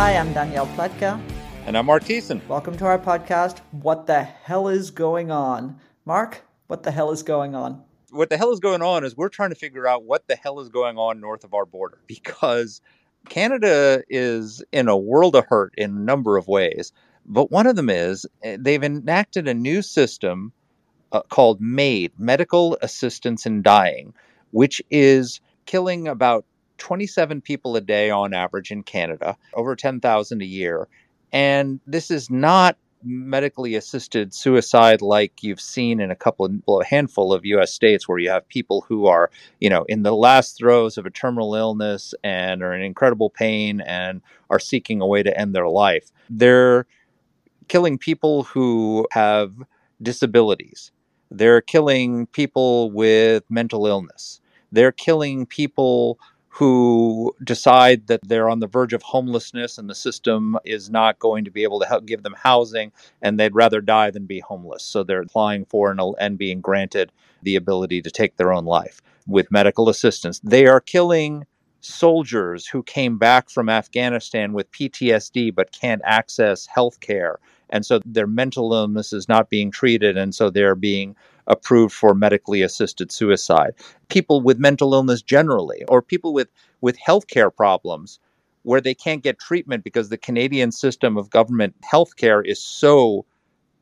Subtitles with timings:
[0.00, 1.20] Hi, I'm Danielle Pletka.
[1.66, 2.40] And I'm Marc Thiessen.
[2.48, 5.78] Welcome to our podcast, What the Hell is Going On?
[6.06, 7.82] Marc, what the hell is going on?
[8.08, 10.58] What the hell is going on is we're trying to figure out what the hell
[10.60, 12.80] is going on north of our border because
[13.28, 16.92] Canada is in a world of hurt in a number of ways.
[17.26, 20.54] But one of them is eh, they've enacted a new system
[21.12, 24.14] uh, called MAID, Medical Assistance in Dying,
[24.52, 26.46] which is killing about
[26.80, 30.88] 27 people a day on average in Canada, over 10,000 a year.
[31.32, 36.84] And this is not medically assisted suicide like you've seen in a couple of a
[36.84, 40.58] handful of US states where you have people who are, you know, in the last
[40.58, 45.22] throes of a terminal illness and are in incredible pain and are seeking a way
[45.22, 46.10] to end their life.
[46.28, 46.86] They're
[47.68, 49.52] killing people who have
[50.02, 50.92] disabilities.
[51.30, 54.40] They're killing people with mental illness.
[54.72, 56.18] They're killing people
[56.50, 61.44] who decide that they're on the verge of homelessness and the system is not going
[61.44, 62.90] to be able to help give them housing
[63.22, 64.84] and they'd rather die than be homeless.
[64.84, 69.00] So they're applying for and, and being granted the ability to take their own life
[69.28, 70.40] with medical assistance.
[70.40, 71.46] They are killing
[71.80, 77.38] soldiers who came back from Afghanistan with PTSD but can't access health care.
[77.70, 81.16] And so their mental illness is not being treated, and so they're being
[81.46, 83.72] approved for medically assisted suicide.
[84.08, 86.48] People with mental illness generally, or people with,
[86.80, 88.20] with healthcare problems
[88.62, 93.24] where they can't get treatment because the Canadian system of government healthcare is so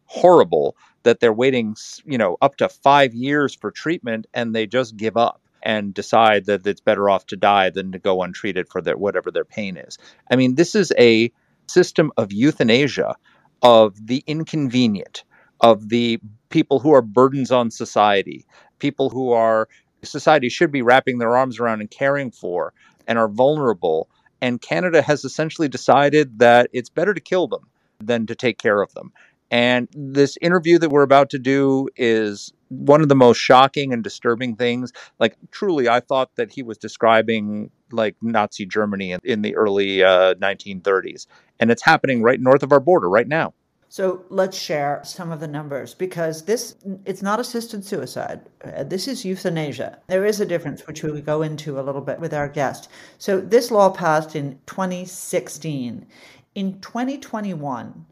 [0.05, 4.97] horrible that they're waiting, you know, up to five years for treatment and they just
[4.97, 8.81] give up and decide that it's better off to die than to go untreated for
[8.81, 9.99] their whatever their pain is.
[10.31, 11.33] I mean, this is a
[11.67, 13.17] system of euthanasia
[13.63, 15.25] of the inconvenient,
[15.61, 16.21] of the
[16.51, 18.45] people who are burdens on society,
[18.79, 19.69] people who are
[20.03, 22.73] society should be wrapping their arms around and caring for
[23.07, 24.09] and are vulnerable.
[24.41, 27.67] And Canada has essentially decided that it's better to kill them
[27.99, 29.13] than to take care of them.
[29.51, 34.05] And this interview that we're about to do is one of the most shocking and
[34.05, 34.93] disturbing things.
[35.19, 40.35] Like, truly, I thought that he was describing like Nazi Germany in the early uh,
[40.35, 41.27] 1930s.
[41.61, 43.55] And it's happening right north of our border right now.
[43.91, 46.77] So let's share some of the numbers because this
[47.07, 48.43] it's not assisted suicide.
[48.63, 49.99] Uh, this is euthanasia.
[50.09, 52.91] There is a difference which we will go into a little bit with our guest.
[53.17, 56.07] So this law passed in 2016.
[56.55, 58.05] In 2021,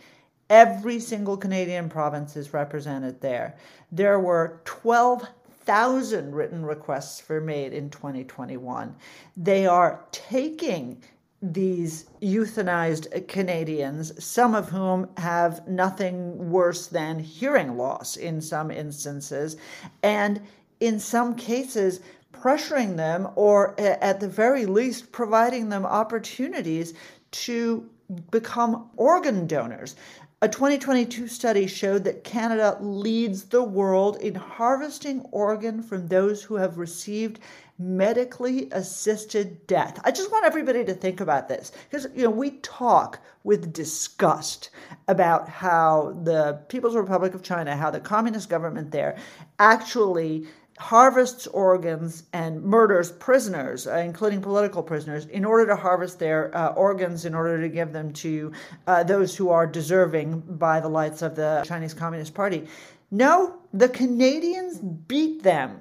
[0.50, 3.56] Every single Canadian province is represented there.
[3.92, 8.96] There were 12,000 written requests for MAID in 2021.
[9.36, 11.02] They are taking
[11.40, 19.56] these euthanized Canadians, some of whom have nothing worse than hearing loss in some instances,
[20.02, 20.40] and
[20.80, 22.00] in some cases,
[22.32, 26.94] pressuring them or at the very least providing them opportunities
[27.30, 27.88] to
[28.30, 29.96] become organ donors.
[30.40, 36.54] A 2022 study showed that Canada leads the world in harvesting organ from those who
[36.54, 37.40] have received
[37.78, 40.00] medically assisted death.
[40.04, 44.70] I just want everybody to think about this because you know we talk with disgust
[45.06, 49.16] about how the People's Republic of China, how the communist government there
[49.58, 50.46] actually
[50.78, 56.68] harvests organs and murders prisoners, uh, including political prisoners, in order to harvest their uh,
[56.70, 58.52] organs in order to give them to
[58.86, 62.66] uh, those who are deserving by the lights of the Chinese Communist Party.
[63.10, 65.80] No, the Canadians beat them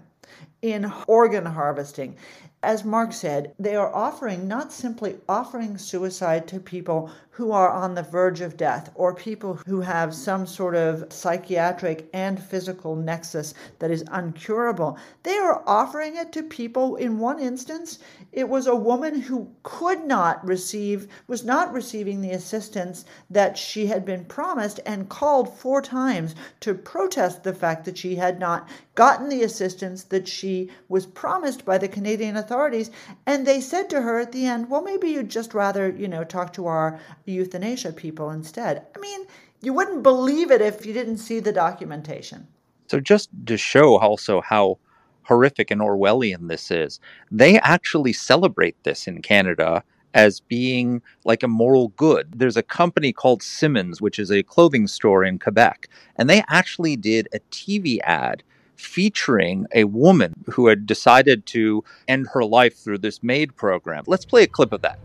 [0.62, 2.16] in organ harvesting.
[2.64, 7.94] As Marc said, they are offering not simply offering suicide to people who are on
[7.94, 13.54] the verge of death or people who have some sort of psychiatric and physical nexus
[13.78, 14.98] that is uncurable.
[15.22, 18.00] They are offering it to people, in one instance,
[18.32, 23.86] it was a woman who could not receive, was not receiving the assistance that she
[23.86, 28.68] had been promised and called four times to protest the fact that she had not
[28.96, 32.90] gotten the assistance that she was promised by the Canadian authorities.
[33.28, 36.24] And they said to her at the end, well, maybe you'd just rather, you know,
[36.24, 37.00] talk to our
[37.32, 38.86] euthanasia people instead.
[38.96, 39.26] I mean,
[39.62, 42.48] you wouldn't believe it if you didn't see the documentation.
[42.88, 44.80] So just to show also how
[45.24, 47.00] horrific and Orwellian this is,
[47.32, 49.84] they actually celebrate this in Canada
[50.14, 52.28] as being like a moral good.
[52.36, 56.96] There's a company called Simons, which is a clothing store in Quebec, and they actually
[56.96, 58.42] did a TV ad
[58.76, 64.04] featuring a woman who had decided to end her life through this MAID program.
[64.08, 65.00] Let's play a clip of that.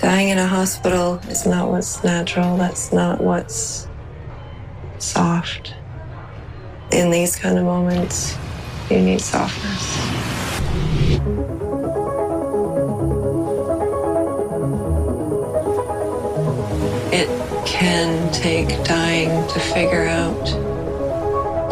[0.00, 2.56] Dying in a hospital is not what's natural.
[2.56, 3.86] That's not what's
[4.98, 5.74] soft.
[6.90, 8.34] In these kind of moments,
[8.90, 9.98] you need softness.
[17.12, 17.28] It
[17.66, 20.48] can take dying to figure out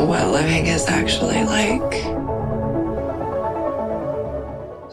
[0.07, 1.95] what living is actually like.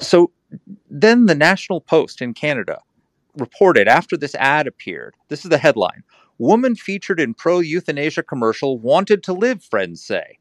[0.02, 0.32] So
[0.90, 2.80] then the National Post in Canada
[3.38, 5.16] reported after this ad appeared.
[5.30, 6.04] This is the headline
[6.38, 10.38] Woman featured in pro euthanasia commercial wanted to live, friends say.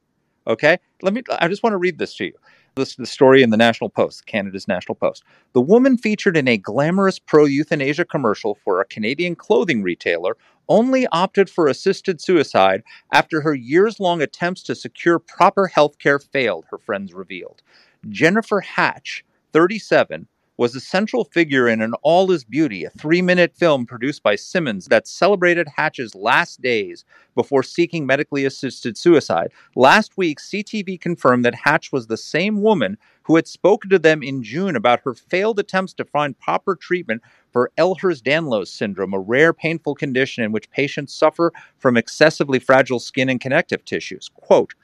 [0.47, 2.33] Okay, let me, I just want to read this to you.
[2.75, 5.23] This is the story in the National Post, Canada's National Post.
[5.53, 10.37] The woman featured in a glamorous pro euthanasia commercial for a Canadian clothing retailer
[10.69, 12.83] only opted for assisted suicide
[13.13, 17.63] after her years long attempts to secure proper health care failed, her friends revealed.
[18.09, 23.57] Jennifer Hatch, 37, was a central figure in An All Is Beauty, a three minute
[23.57, 27.05] film produced by Simons that celebrated Hatch's last days
[27.35, 29.51] before seeking medically assisted suicide.
[29.75, 34.23] Last week, CTV confirmed that Hatch was the same woman who had spoken to them
[34.23, 39.19] in June about her failed attempts to find proper treatment for Ehlers Danlos syndrome, a
[39.19, 44.29] rare painful condition in which patients suffer from excessively fragile skin and connective tissues.
[44.35, 44.75] Quote,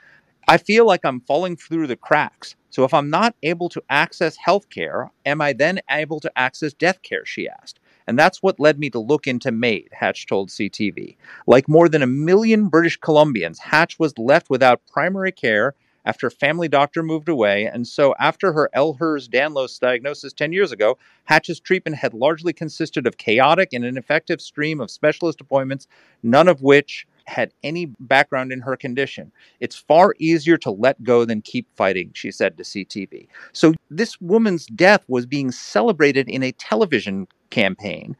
[0.49, 2.56] I feel like I'm falling through the cracks.
[2.70, 6.72] So if I'm not able to access health care, am I then able to access
[6.72, 7.25] death care?
[7.25, 7.81] She asked.
[8.06, 11.17] And that's what led me to look into MAID, Hatch told CTV.
[11.46, 15.75] Like more than a million British Columbians, Hatch was left without primary care
[16.05, 17.67] after family doctor moved away.
[17.67, 23.06] And so, after her Ehlers Danlos diagnosis 10 years ago, Hatch's treatment had largely consisted
[23.06, 25.87] of chaotic and ineffective stream of specialist appointments,
[26.22, 29.32] none of which had any background in her condition.
[29.61, 33.29] It's far easier to let go than keep fighting, she said to CTV.
[33.53, 38.17] So, this woman's death was being celebrated in a television campaign.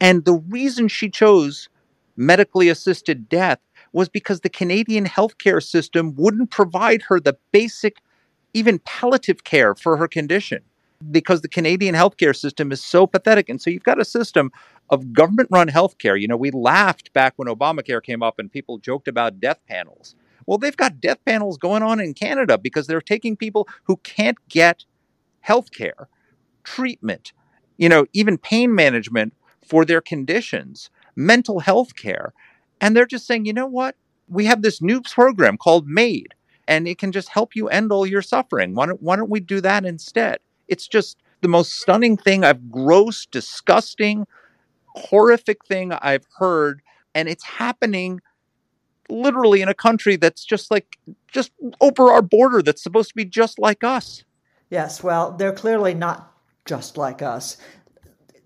[0.00, 1.68] And the reason she chose
[2.16, 3.58] medically assisted death
[3.92, 8.00] was because the Canadian healthcare system wouldn't provide her the basic,
[8.54, 10.62] even palliative care for her condition
[11.10, 13.48] because the Canadian healthcare system is so pathetic.
[13.48, 14.52] And so you've got a system
[14.90, 16.20] of government run healthcare.
[16.20, 20.14] You know, we laughed back when Obamacare came up and people joked about death panels.
[20.46, 24.36] Well, they've got death panels going on in Canada because they're taking people who can't
[24.48, 24.84] get
[25.46, 26.06] healthcare,
[26.64, 27.32] treatment,
[27.78, 29.34] you know, even pain management
[29.64, 32.32] for their conditions, mental health care.
[32.80, 33.96] And they're just saying, you know what?
[34.28, 36.34] We have this new program called MAID,
[36.66, 38.74] and it can just help you end all your suffering.
[38.74, 40.38] Why don't, why don't we do that instead?
[40.68, 44.26] It's just the most stunning thing I've gross, disgusting,
[45.00, 46.82] horrific thing I've heard.
[47.14, 48.20] And it's happening
[49.08, 53.24] literally in a country that's just like, just over our border that's supposed to be
[53.24, 54.24] just like us.
[54.70, 56.32] Yes, well, they're clearly not
[56.64, 57.56] just like us.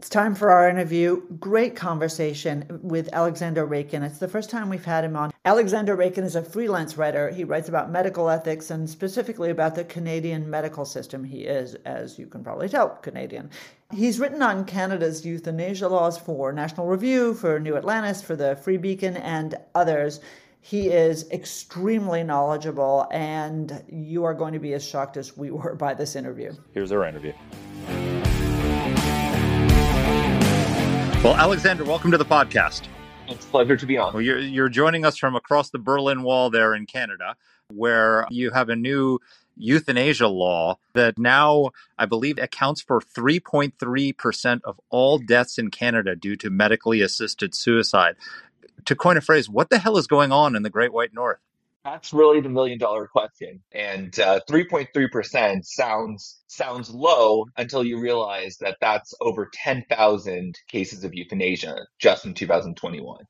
[0.05, 1.23] It's time for our interview.
[1.41, 4.05] Great conversation with Alexander Raikin.
[4.05, 5.33] It's the first time we've had him on.
[5.47, 7.31] Alexander Raikin is a freelance writer.
[7.31, 11.25] He writes about medical ethics and specifically about the Canadian medical system.
[11.25, 13.49] He is, as you can probably tell, Canadian.
[13.95, 18.77] He's written on Canada's euthanasia laws for National Review, for New Atlantis, for the Free
[18.77, 20.21] Beacon, and others.
[20.61, 25.75] He is extremely knowledgeable, and you are going to be as shocked as we were
[25.75, 26.53] by this interview.
[26.75, 27.33] Here's our interview.
[31.25, 32.83] Well, Alexander, welcome to the podcast.
[33.29, 34.13] It's a pleasure to be on.
[34.13, 37.37] Well, you're, you're joining us from across the Berlin Wall there in Canada,
[37.73, 39.21] where you have a new
[39.57, 46.37] euthanasia law that now, I believe, accounts for 3.3% of all deaths in Canada due
[46.37, 48.17] to medically assisted suicide.
[48.85, 51.39] To coin a phrase, what the hell is going on in the Great White North?
[51.85, 53.63] That's really the million dollar question.
[53.73, 61.15] And uh, 3.3% sounds sounds low until you realize that that's over 10,000 cases of
[61.15, 63.25] euthanasia just in 2021.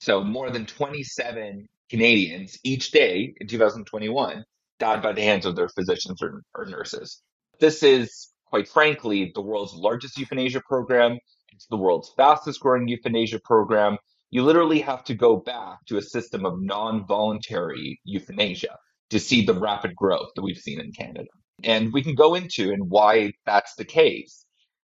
[0.00, 4.44] So more than 27 Canadians each day in 2021
[4.78, 7.20] died by the hands of their physicians or, or nurses.
[7.60, 11.18] This is, quite frankly, the world's largest euthanasia program.
[11.52, 13.98] It's the world's fastest growing euthanasia program
[14.30, 18.76] you literally have to go back to a system of non-voluntary euthanasia
[19.10, 21.30] to see the rapid growth that we've seen in Canada.
[21.64, 24.44] And we can go into and why that's the case.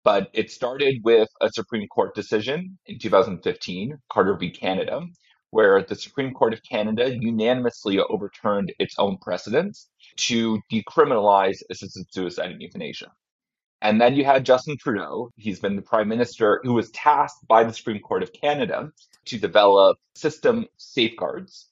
[0.05, 4.51] But it started with a Supreme Court decision in 2015, Carter v.
[4.51, 5.03] Canada,
[5.51, 12.53] where the Supreme Court of Canada unanimously overturned its own precedents to decriminalize assisted suicide
[12.53, 13.11] and euthanasia.
[13.83, 15.31] And then you had Justin Trudeau.
[15.37, 18.91] He's been the prime minister who was tasked by the Supreme Court of Canada
[19.27, 21.69] to develop system safeguards.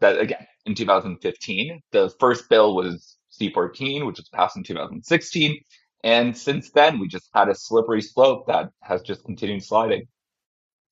[0.00, 5.60] That again, in 2015, the first bill was C14, which was passed in 2016.
[6.04, 10.06] And since then, we just had a slippery slope that has just continued sliding.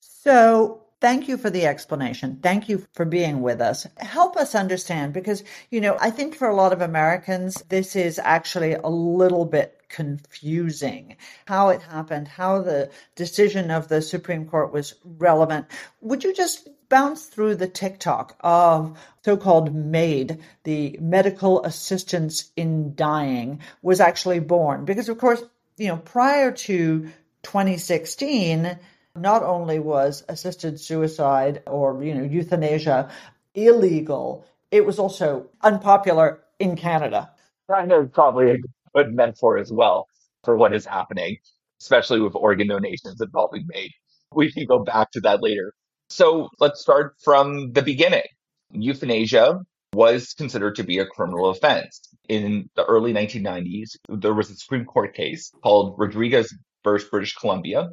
[0.01, 2.39] So, Thank you for the explanation.
[2.43, 3.87] Thank you for being with us.
[3.99, 8.19] Help us understand because, you know, I think for a lot of Americans, this is
[8.19, 14.73] actually a little bit confusing how it happened, how the decision of the Supreme Court
[14.73, 15.67] was relevant.
[16.01, 22.95] Would you just bounce through the TikTok of so called MAID, the medical assistance in
[22.95, 24.87] dying, was actually born?
[24.87, 25.43] Because, of course,
[25.77, 27.11] you know, prior to
[27.43, 28.79] 2016,
[29.19, 33.11] not only was assisted suicide or you know euthanasia
[33.55, 37.31] illegal, it was also unpopular in Canada.
[37.71, 38.57] Kind of probably a
[38.95, 40.07] good metaphor as well
[40.45, 41.37] for what is happening,
[41.81, 43.91] especially with organ donations involving MAID.
[44.35, 45.73] We can go back to that later.
[46.09, 48.23] So let's start from the beginning.
[48.71, 49.61] Euthanasia
[49.93, 52.01] was considered to be a criminal offense.
[52.29, 56.53] In the early 1990s, there was a Supreme Court case called Rodriguez
[56.85, 57.89] versus British Columbia,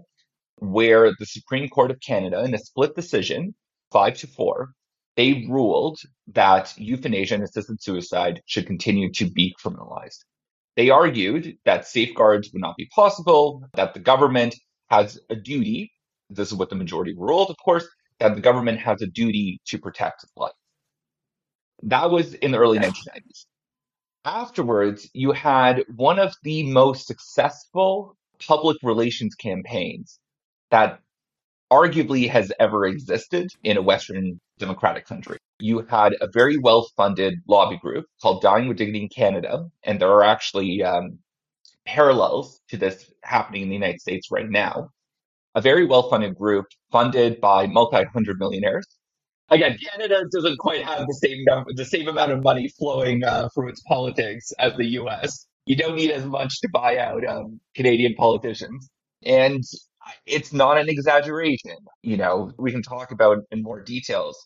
[0.64, 3.54] where the Supreme Court of Canada, in a split decision,
[3.92, 4.72] five to four,
[5.16, 10.20] they ruled that euthanasia and assisted suicide should continue to be criminalized.
[10.76, 14.56] They argued that safeguards would not be possible, that the government
[14.90, 15.92] has a duty,
[16.30, 17.88] this is what the majority ruled, of course,
[18.20, 20.54] that the government has a duty to protect life.
[21.84, 23.46] That was in the early 1990s.
[24.26, 30.20] Afterwards, you had one of the most successful public relations campaigns
[30.74, 31.00] that
[31.72, 35.38] arguably has ever existed in a Western democratic country.
[35.60, 40.02] You had a very well funded lobby group called Dying with Dignity in Canada, and
[40.02, 41.20] there are actually um,
[41.86, 44.90] parallels to this happening in the United States right now.
[45.54, 48.88] A very well funded group funded by multi hundred millionaires.
[49.52, 53.70] Again, Canada doesn't quite have the same the same amount of money flowing uh, from
[53.70, 55.46] its politics as the U.S.
[55.68, 58.90] You don't need as much to buy out um, Canadian politicians.
[59.26, 59.64] And
[60.26, 61.76] it's not an exaggeration.
[62.02, 64.38] You know, we can talk about in more details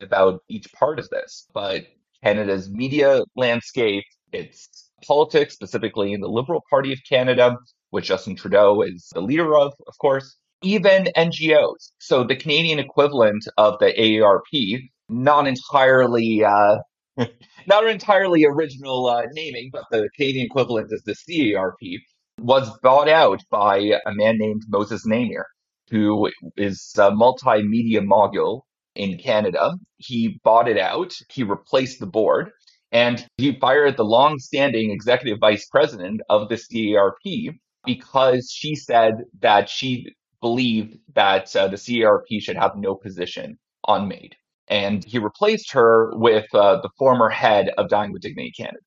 [0.00, 1.86] about each part of this, but
[2.22, 7.56] Canada's media landscape, its politics, specifically in the Liberal Party of Canada,
[7.90, 11.92] which Justin Trudeau is the leader of, of course, even NGOs.
[11.98, 16.78] So the Canadian equivalent of the AARP, not entirely, uh,
[17.66, 22.00] not entirely original uh, naming, but the Canadian equivalent is the CARP,
[22.40, 25.44] was bought out by a man named Moses Znaimer,
[25.90, 29.74] who is a multimedia mogul in Canada.
[29.96, 31.12] He bought it out.
[31.30, 32.50] He replaced the board
[32.92, 39.68] and he fired the long-standing executive vice president of the CARP because she said that
[39.68, 44.36] she believed that uh, the CARP should have no position on MAID.
[44.68, 48.78] And he replaced her with uh, the former head of Dying with Dignity Canada.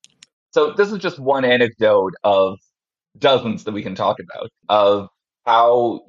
[0.51, 2.57] So this is just one anecdote of
[3.17, 5.09] dozens that we can talk about of
[5.45, 6.01] how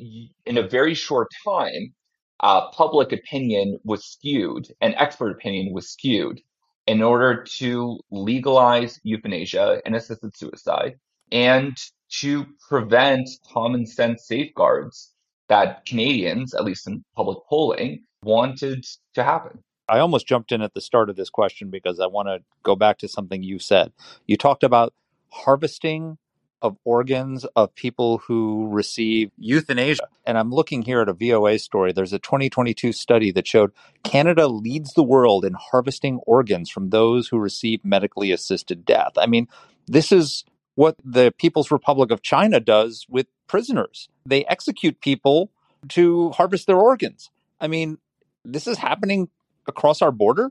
[0.47, 1.95] in a very short time
[2.41, 6.41] uh, public opinion was skewed and expert opinion was skewed
[6.87, 10.95] in order to legalize euthanasia and assisted suicide
[11.31, 11.77] and
[12.11, 15.13] to prevent common sense safeguards
[15.49, 18.85] that Canadians, at least in public polling, wanted
[19.15, 19.63] to happen.
[19.89, 22.77] I almost jumped in at the start of this question because I want to go
[22.77, 23.93] back to something you said.
[24.27, 24.93] You talked about
[25.31, 26.19] harvesting
[26.63, 30.09] of organs of people who receive euthanasia.
[30.27, 31.93] And I'm looking here at a VOA story.
[31.93, 33.73] There's a 2022 study that showed
[34.03, 39.13] Canada leads the world in harvesting organs from those who receive medically assisted death.
[39.17, 39.49] I mean,
[39.87, 44.09] this is what the People's Republic of China does with prisoners.
[44.25, 45.51] They execute people
[45.91, 47.31] to harvest their organs.
[47.61, 47.99] I mean,
[48.45, 49.29] this is happening
[49.67, 50.51] across our border.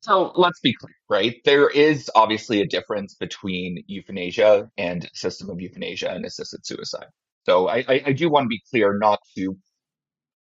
[0.00, 1.36] So let's be clear, right?
[1.44, 7.08] There is obviously a difference between euthanasia and system of euthanasia and assisted suicide.
[7.46, 9.56] So I, I, I do want to be clear not to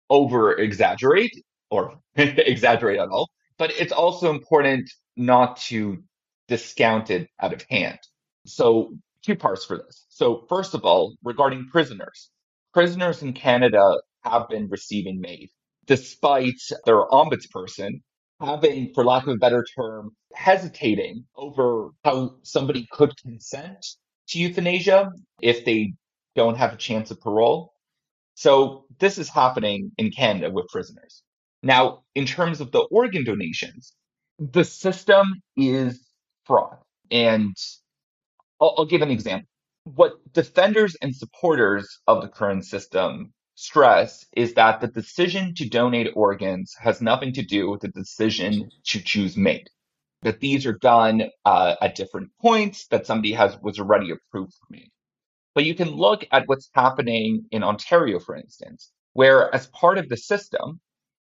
[0.09, 1.33] over exaggerate
[1.71, 6.03] or exaggerate at all, but it's also important not to
[6.47, 7.99] discount it out of hand.
[8.45, 8.93] So
[9.25, 10.05] two parts for this.
[10.09, 12.29] So first of all, regarding prisoners,
[12.73, 15.49] prisoners in Canada have been receiving MAID
[15.87, 18.01] despite their ombudsperson
[18.41, 23.85] having, for lack of a better term, hesitating over how somebody could consent
[24.29, 25.93] to euthanasia if they
[26.35, 27.73] don't have a chance of parole.
[28.35, 31.23] So this is happening in Canada with prisoners.
[31.63, 33.93] Now, in terms of the organ donations,
[34.39, 36.03] the system is
[36.45, 36.77] fraud.
[37.11, 37.55] And
[38.59, 39.47] I'll, I'll give an example.
[39.83, 46.09] What defenders and supporters of the current system stress is that the decision to donate
[46.15, 49.69] organs has nothing to do with the decision to choose MAID.
[50.23, 54.65] That these are done uh, at different points, that somebody has was already approved for
[54.71, 54.89] MAID.
[55.53, 60.09] But you can look at what's happening in Ontario, for instance, where as part of
[60.09, 60.79] the system,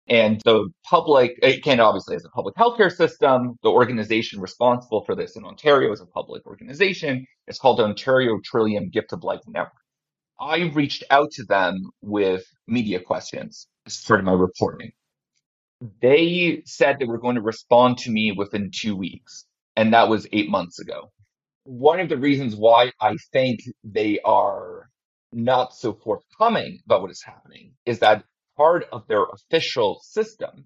[0.08, 3.58] and the public, Canada obviously has a public healthcare system.
[3.62, 7.26] The organization responsible for this in Ontario is a public organization.
[7.46, 9.72] It's called Ontario Trillium Gift of Life Network.
[10.40, 14.92] I reached out to them with media questions as part of my reporting.
[16.00, 19.44] They said they were going to respond to me within two weeks,
[19.76, 21.10] and that was eight months ago.
[21.64, 24.88] One of the reasons why I think they are
[25.32, 28.24] not so forthcoming about what is happening is that
[28.56, 30.64] part of their official system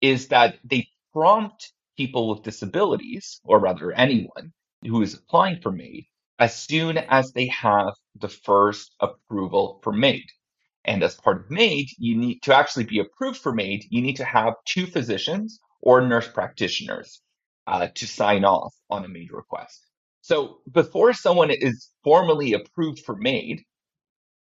[0.00, 4.52] is that they prompt people with disabilities, or rather anyone
[4.82, 6.04] who is applying for MAID,
[6.38, 10.24] as soon as they have the first approval for MAID.
[10.84, 14.16] And as part of MAID, you need to actually be approved for MAID, you need
[14.16, 17.20] to have two physicians or nurse practitioners
[17.66, 19.86] uh, to sign off on a MAID request.
[20.20, 23.62] So before someone is formally approved for MAID,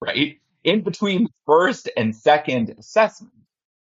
[0.00, 3.34] right, in between first and second assessment,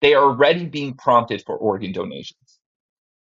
[0.01, 2.59] they are already being prompted for organ donations.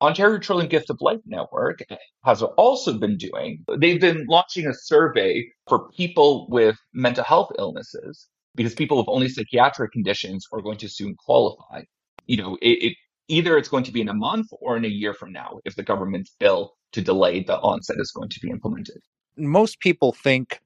[0.04, 1.80] Ontario Trillium Gift of Life Network
[2.24, 8.28] has also been doing, they've been launching a survey for people with mental health illnesses
[8.54, 11.82] because people with only psychiatric conditions are going to soon qualify.
[12.26, 12.96] You know, it, it
[13.28, 15.74] either it's going to be in a month or in a year from now if
[15.74, 18.98] the government's bill to delay the onset is going to be implemented.
[19.36, 20.60] Most people think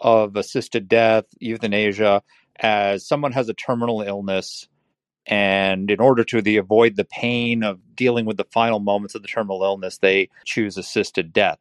[0.00, 2.22] of assisted death, euthanasia,
[2.56, 4.66] as someone has a terminal illness
[5.26, 9.22] and in order to the avoid the pain of dealing with the final moments of
[9.22, 11.58] the terminal illness, they choose assisted death.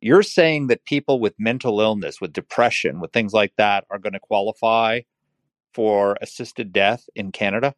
[0.00, 4.14] You're saying that people with mental illness, with depression, with things like that, are going
[4.14, 5.00] to qualify
[5.74, 7.74] for assisted death in Canada?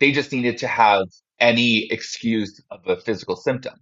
[0.00, 1.04] They just needed to have
[1.40, 3.74] any excuse of a physical symptom.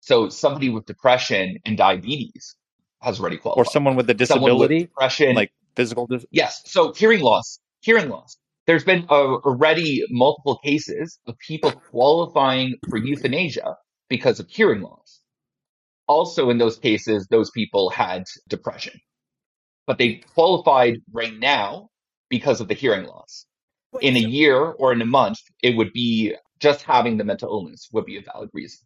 [0.00, 2.54] So somebody with depression and diabetes
[3.00, 3.66] has already qualified.
[3.66, 6.06] Or someone with a disability, with depression, like physical.
[6.06, 6.62] Dis- yes.
[6.66, 12.96] So hearing loss, hearing loss there's been uh, already multiple cases of people qualifying for
[12.96, 13.76] euthanasia
[14.08, 15.20] because of hearing loss.
[16.06, 19.00] Also, in those cases, those people had depression,
[19.86, 21.88] but they qualified right now
[22.28, 23.46] because of the hearing loss.
[24.00, 27.88] In a year or in a month, it would be just having the mental illness
[27.92, 28.78] would be a valid reason.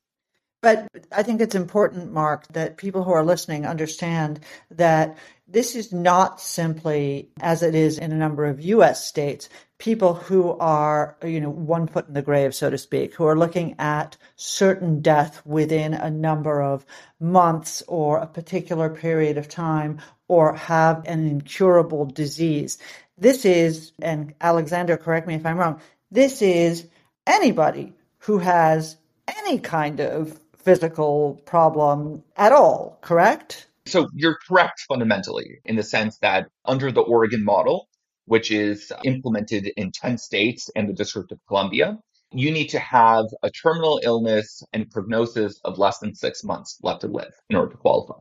[0.62, 5.93] But I think it's important, Marc, that people who are listening understand that this is
[5.93, 11.41] not simply, as it is in a number of US states, people who are, you
[11.41, 15.45] know, one foot in the grave, so to speak, who are looking at certain death
[15.45, 16.87] within a number of
[17.21, 22.79] months or a particular period of time or have an incurable disease.
[23.19, 26.87] This is, and Alexander, correct me if I'm wrong, this is
[27.27, 28.97] anybody who has
[29.29, 33.67] any kind of physical problem at all, correct?
[33.87, 37.89] So you're correct fundamentally in the sense that under the Oregon model,
[38.27, 41.99] which is implemented in 10 states and the District of Columbia,
[42.33, 47.01] you need to have a terminal illness and prognosis of less than six months left
[47.01, 48.19] to live in order to qualify.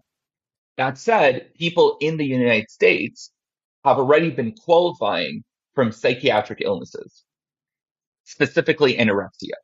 [0.78, 3.32] That said, people in the United States
[3.84, 7.24] have already been qualifying from psychiatric illnesses,
[8.24, 9.56] specifically anorexia.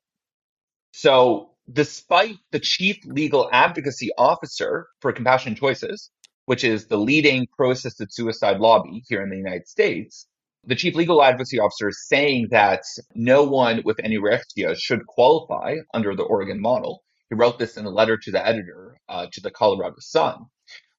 [0.91, 6.09] So despite the chief legal advocacy officer for Compassion Choices,
[6.45, 10.27] which is the leading pro assisted suicide lobby here in the United States,
[10.65, 12.83] the chief legal advocacy officer is saying that
[13.15, 17.03] no one with anorexia should qualify under the Oregon model.
[17.29, 20.45] He wrote this in a letter to the editor uh, to the Colorado Sun.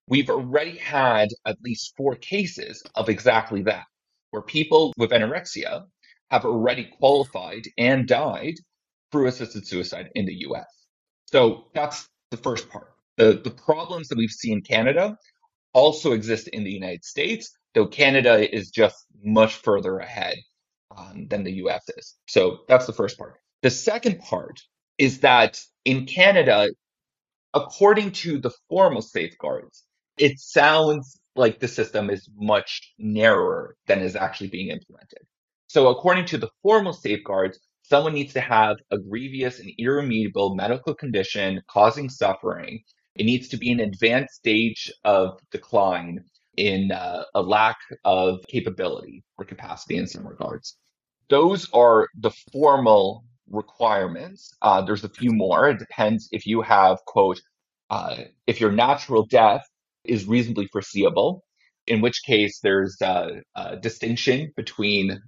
[0.09, 3.85] We've already had at least four cases of exactly that,
[4.31, 5.85] where people with anorexia
[6.31, 8.55] have already qualified and died
[9.13, 10.67] through assisted suicide in the US.
[11.27, 12.93] So that's the first part.
[13.17, 15.17] The, the problems that we've seen in Canada
[15.73, 20.37] also exist in the United States, though Canada is just much further ahead
[20.97, 22.17] um, than the US is.
[22.27, 23.35] So that's the first part.
[23.63, 24.61] The second part
[24.99, 26.69] is that in Canada,
[27.55, 29.85] according to the formal safeguards,
[30.19, 35.21] it sounds like the system is much narrower than is actually being implemented.
[35.69, 40.95] So according to the formal safeguards, someone needs to have a grievous and irremediable medical
[40.95, 42.83] condition causing suffering.
[43.15, 46.25] It needs to be an advanced stage of decline
[46.57, 50.77] in uh, a lack of capability or capacity in some regards.
[51.29, 54.55] Those are the formal requirements.
[54.63, 55.71] Uh, there's a few more.
[55.71, 57.41] It depends if you have, quote,
[57.91, 59.63] uh, if your natural death
[60.05, 61.43] is reasonably foreseeable,
[61.87, 65.21] in which case there's a, a distinction between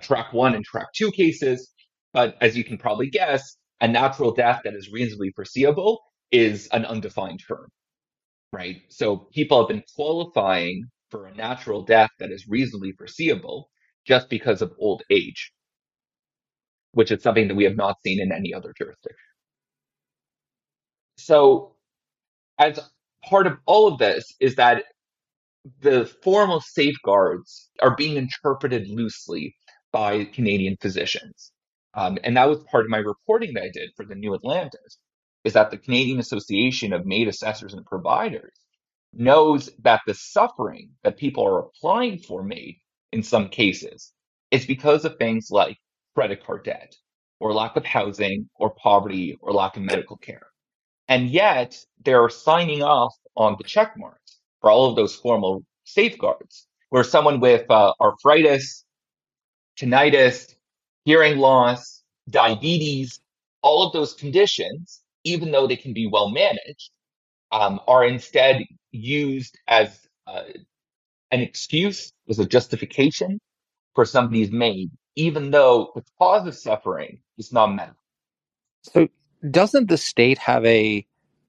[0.00, 1.70] track one and track two cases.
[2.12, 6.84] But as you can probably guess, a natural death that is reasonably foreseeable is an
[6.84, 7.68] undefined term,
[8.52, 8.82] right?
[8.88, 13.68] So people have been qualifying for a natural death that is reasonably foreseeable
[14.06, 15.52] just because of old age,
[16.92, 19.18] which is something that we have not seen in any other jurisdiction.
[21.16, 21.76] So
[22.58, 22.78] as
[23.24, 24.84] part of all of this is that
[25.80, 29.54] the formal safeguards are being interpreted loosely
[29.92, 31.52] by Canadian physicians.
[31.94, 34.98] Um, and that was part of my reporting that I did for the New Atlantis,
[35.44, 38.54] is that the Canadian Association of MAID Assessors and Providers
[39.12, 42.76] knows that the suffering that people are applying for MAID
[43.12, 44.12] in some cases
[44.50, 45.76] is because of things like
[46.14, 46.94] credit card debt
[47.40, 50.46] or lack of housing or poverty or lack of medical care.
[51.08, 56.66] And yet they're signing off on the check marks for all of those formal safeguards,
[56.90, 58.84] where someone with uh, arthritis,
[59.78, 60.54] tinnitus,
[61.04, 63.20] hearing loss, diabetes,
[63.62, 66.90] all of those conditions, even though they can be well managed,
[67.50, 70.44] um, are instead used as uh,
[71.30, 73.40] an excuse, as a justification
[73.94, 77.96] for somebody's MAID, even though the cause of suffering is not medical.
[78.82, 79.08] So,
[79.50, 81.06] doesn't the state have a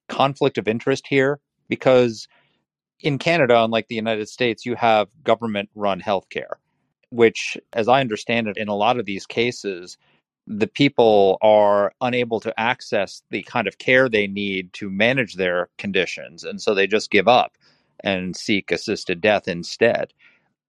[0.10, 1.40] conflict of interest here?
[1.70, 2.28] Because
[3.00, 6.56] in Canada, unlike the United States, you have government run healthcare,
[7.10, 9.98] which, as I understand it, in a lot of these cases,
[10.48, 15.70] the people are unable to access the kind of care they need to manage their
[15.78, 16.44] conditions.
[16.44, 17.58] And so they just give up
[18.04, 20.14] and seek assisted death instead.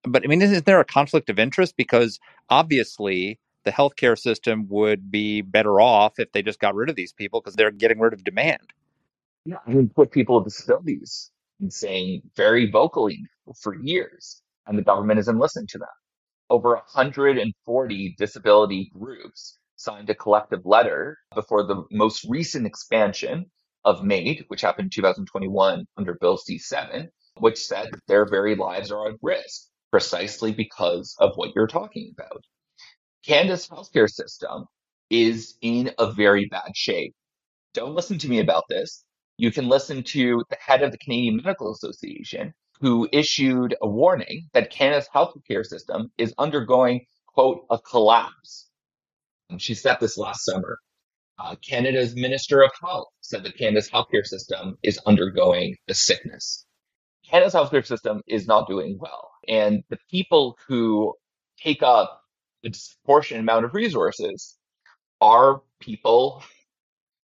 [0.05, 1.77] But I mean, isn't there a conflict of interest?
[1.77, 6.97] Because obviously, the healthcare system would be better off if they just got rid of
[6.97, 8.73] these people because they're getting rid of demand.
[9.47, 13.25] Yeah, I mean, put people with disabilities and saying very vocally
[13.61, 15.89] for years, and the government hasn't listened to them.
[16.51, 23.47] Over 140 disability groups signed a collective letter before the most recent expansion
[23.85, 28.91] of MAID, which happened in 2021 under Bill C7, which said that their very lives
[28.91, 32.43] are at risk precisely because of what you're talking about.
[33.25, 34.65] Canada's healthcare system
[35.11, 37.15] is in a very bad shape.
[37.75, 39.05] Don't listen to me about this.
[39.37, 44.49] You can listen to the head of the Canadian Medical Association, who issued a warning
[44.53, 48.69] that Canada's healthcare system is undergoing, quote, a collapse.
[49.59, 50.79] She said this last summer.
[51.39, 56.65] Uh, Canada's Minister of Health said that Canada's healthcare system is undergoing a sickness.
[57.29, 59.31] Canada's healthcare system is not doing well.
[59.49, 61.15] And the people who
[61.59, 62.23] take up
[62.65, 64.57] a disproportionate amount of resources
[65.21, 66.43] are people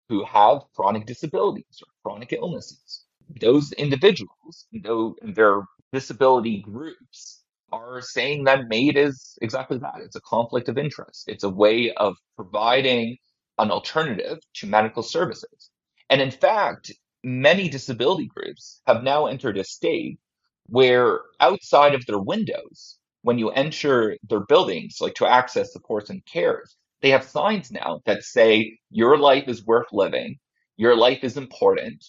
[0.09, 3.05] who have chronic disabilities or chronic illnesses.
[3.41, 7.38] Those individuals, though their disability groups,
[7.73, 9.97] are saying that MAID is exactly that.
[10.03, 11.25] It's a conflict of interest.
[11.29, 13.19] It's a way of providing
[13.59, 15.71] an alternative to medical services.
[16.11, 16.93] And in fact,
[17.25, 20.19] many disability groups have now entered a state
[20.67, 26.25] where outside of their windows, when you enter their buildings, like to access supports and
[26.25, 30.39] cares, they have signs now that say, Your life is worth living.
[30.77, 32.05] Your life is important.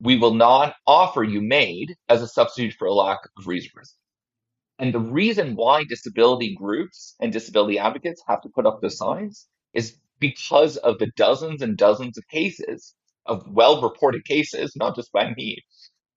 [0.00, 3.94] We will not offer you MAID as a substitute for a lack of resources.
[4.80, 9.46] And the reason why disability groups and disability advocates have to put up the signs
[9.74, 12.94] is because of the dozens and dozens of cases
[13.26, 15.58] of well reported cases, not just by me,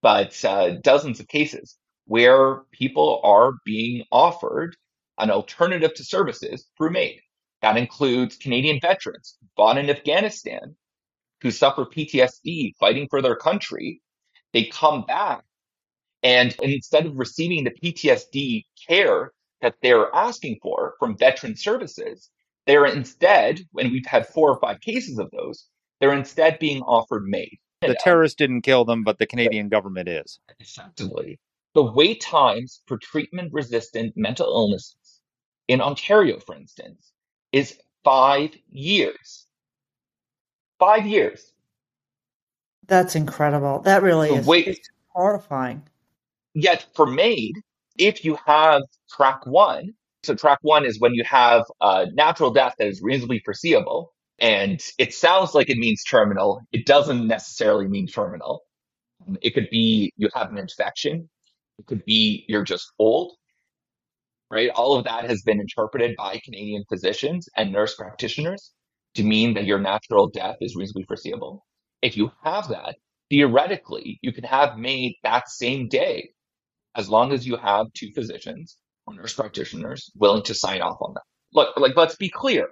[0.01, 4.77] but uh, dozens of cases where people are being offered
[5.17, 7.19] an alternative to services through MAID.
[7.61, 10.77] That includes Canadian veterans fought in Afghanistan
[11.41, 14.01] who suffer PTSD fighting for their country.
[14.53, 15.43] They come back
[16.23, 19.31] and instead of receiving the PTSD care
[19.61, 22.29] that they're asking for from veteran services,
[22.65, 25.67] they're instead, when we've had four or five cases of those,
[25.99, 27.57] They're instead being offered MAID.
[27.81, 30.39] The uh, terrorists didn't kill them, but the Canadian government is.
[30.59, 31.39] Effectively,
[31.75, 35.21] the wait times for treatment resistant mental illnesses
[35.67, 37.11] in Ontario, for instance,
[37.51, 39.47] is five years.
[40.79, 41.53] Five years.
[42.87, 43.79] That's incredible.
[43.81, 45.83] That really The is wait- horrifying.
[46.53, 47.55] Yet for MAID,
[47.97, 52.75] if you have track one, so track one is when you have a natural death
[52.77, 56.61] that is reasonably foreseeable, and it sounds like it means terminal.
[56.71, 58.61] It doesn't necessarily mean terminal.
[59.41, 61.29] It could be you have an infection.
[61.79, 63.33] It could be you're just old,
[64.51, 64.69] right?
[64.69, 68.71] All of that has been interpreted by Canadian physicians and nurse practitioners
[69.15, 71.65] to mean that your natural death is reasonably foreseeable.
[72.01, 72.97] If you have that,
[73.29, 76.29] theoretically, you can have MAID that same day
[76.95, 81.13] as long as you have two physicians or nurse practitioners willing to sign off on
[81.13, 81.23] that.
[81.53, 82.69] Look, like let's be clear.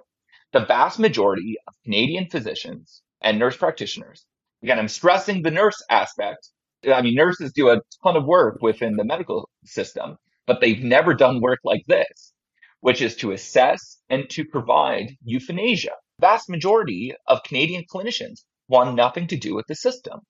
[0.52, 4.26] The vast majority of Canadian physicians and nurse practitioners,
[4.62, 6.48] again, I'm stressing the nurse aspect.
[6.92, 11.14] I mean, nurses do a ton of work within the medical system, but they've never
[11.14, 12.32] done work like this,
[12.80, 15.92] which is to assess and to provide euthanasia.
[16.20, 20.20] Vast majority of Canadian clinicians want nothing to do with the system.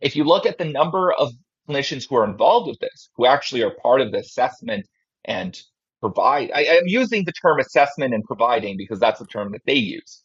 [0.00, 1.32] If you look at the number of
[1.68, 4.86] clinicians who are involved with this, who actually are part of the assessment
[5.24, 5.58] and
[6.00, 9.74] provide, I, am using the term assessment and providing because that's the term that they
[9.74, 10.22] use.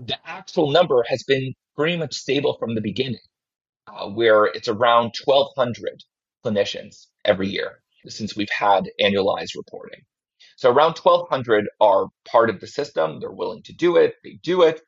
[0.00, 3.20] The actual number has been pretty much stable from the beginning,
[3.86, 6.02] uh, where it's around 1,200
[6.44, 10.00] clinicians every year since we've had annualized reporting.
[10.56, 13.20] So around 1,200 are part of the system.
[13.20, 14.14] They're willing to do it.
[14.24, 14.80] They do it.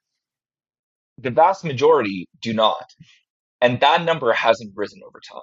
[1.19, 2.87] The vast majority do not.
[3.61, 5.41] And that number hasn't risen over time.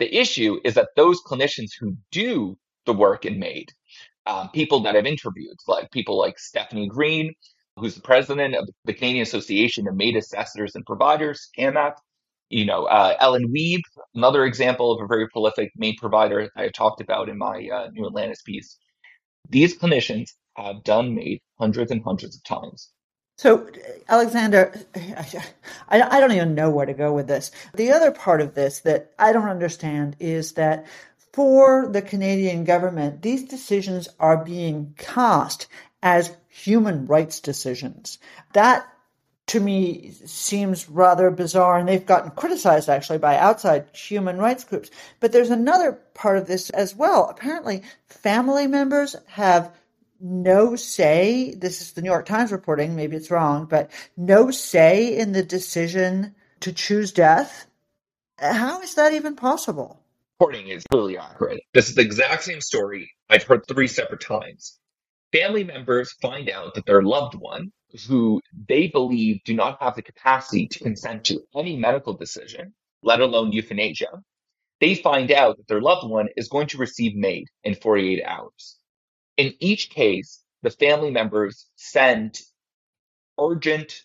[0.00, 3.68] The issue is that those clinicians who do the work in MAID,
[4.26, 7.34] um, people that I've interviewed, like people like Stefanie Green,
[7.76, 11.96] who's the president of the Canadian Association of MAID Assessors and Providers, CAMAP,
[12.48, 13.82] you know, uh, Ellen Wiebe,
[14.14, 18.06] another example of a very prolific MAID provider I talked about in my uh, New
[18.06, 18.78] Atlantis piece.
[19.50, 22.90] These clinicians have done MAID hundreds and hundreds of times.
[23.40, 23.66] So,
[24.06, 24.70] Alexander,
[25.88, 27.50] I, don't even know where to go with this.
[27.74, 30.86] The other part of this that I don't understand is that
[31.32, 35.68] for the Canadian government, these decisions are being cast
[36.02, 38.18] as human rights decisions.
[38.52, 38.86] That
[39.46, 44.90] to me seems rather bizarre and they've gotten criticized actually by outside human rights groups.
[45.18, 47.30] But there's another part of this as well.
[47.30, 49.72] Apparently family members have
[50.20, 51.54] no say.
[51.56, 55.42] This is the New York Times reporting, maybe it's wrong, but no say in the
[55.42, 57.66] decision to choose death.
[58.38, 60.00] How is that even possible?
[60.38, 61.60] Reporting is really accurate.
[61.74, 64.78] This is the exact same story I've heard three separate times.
[65.32, 67.70] Family members find out that their loved one,
[68.08, 73.20] who they believe do not have the capacity to consent to any medical decision, let
[73.20, 74.22] alone euthanasia,
[74.80, 78.79] they find out that their loved one is going to receive MAID in 48 hours.
[79.40, 82.38] In each case, the family members send
[83.40, 84.02] urgent,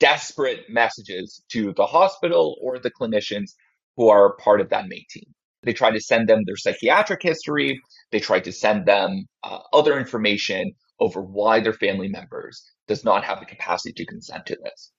[0.00, 3.52] desperate messages to the hospital or the clinicians
[3.96, 5.32] who are part of that team.
[5.62, 7.80] They try to send them their psychiatric history.
[8.10, 13.22] They try to send them uh, other information over why their family members does not
[13.22, 14.90] have the capacity to consent to this.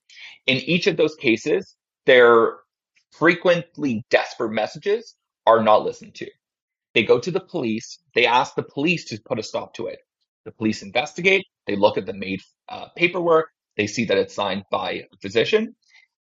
[0.48, 2.54] In each of those cases, their
[3.12, 6.30] frequently desperate messages are not listened to.
[6.94, 8.00] They go to the police.
[8.16, 10.00] They ask the police to put a stop to it.
[10.46, 11.46] The police investigate.
[11.68, 13.48] They look at the MAID uh, paperwork.
[13.78, 15.76] They see that it's signed by a physician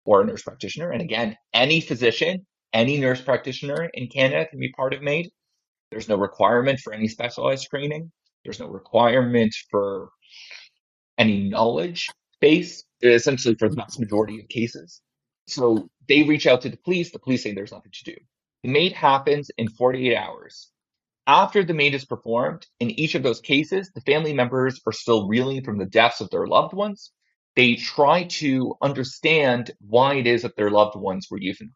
[0.04, 0.90] or a nurse practitioner.
[0.90, 5.30] And again, any physician, any nurse practitioner in Canada can be part of MAID.
[5.90, 8.12] There's no requirement for any specialized training.
[8.44, 10.10] There's no requirement for
[11.18, 12.08] any knowledge
[12.40, 15.00] base, essentially for the vast majority of cases.
[15.46, 17.10] So they reach out to the police.
[17.10, 18.16] The police say there's nothing to do.
[18.62, 20.70] The MAID happens in 48 hours.
[21.26, 25.28] After the MAID is performed, in each of those cases, the family members are still
[25.28, 27.12] reeling from the deaths of their loved ones.
[27.56, 31.72] They try to understand why it is that their loved ones were euthanized.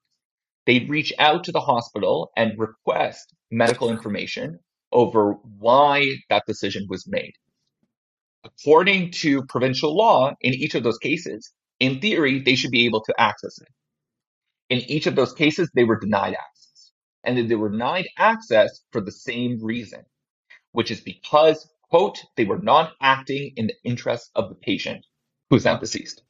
[0.67, 4.59] They reach out to the hospital and request medical information
[4.93, 7.33] over why that decision was made.
[8.45, 13.03] According to provincial law, in each of those cases, in theory, they should be able
[13.05, 13.69] to access it.
[14.71, 16.64] In each of those cases, they were denied access.
[17.25, 20.05] And that they were denied access for the same reason,
[20.73, 25.05] which is because, quote, they were not acting in the interests of the patient
[25.51, 26.23] who's now deceased.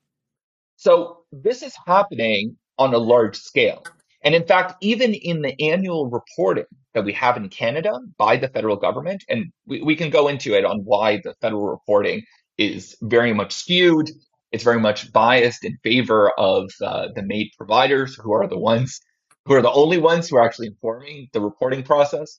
[0.76, 3.82] So this is happening on a large scale.
[4.22, 8.48] And in fact, even in the annual reporting that we have in Canada by the
[8.48, 12.22] federal government, and we, we can go into it on why the federal reporting
[12.56, 14.10] is very much skewed.
[14.52, 19.00] It's very much biased in favor of uh, the MAID providers, who are the ones
[19.46, 22.38] who are the only ones who are actually informing the reporting process.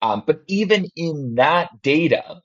[0.00, 2.40] Um, but even in that data,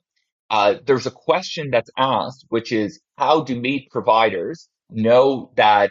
[0.50, 5.90] uh, there's a question that's asked, which is how do MAID providers know that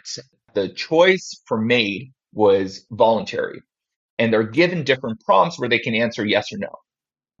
[0.54, 3.60] the choice for MAID was voluntary?
[4.18, 6.74] And they're given different prompts where they can answer yes or no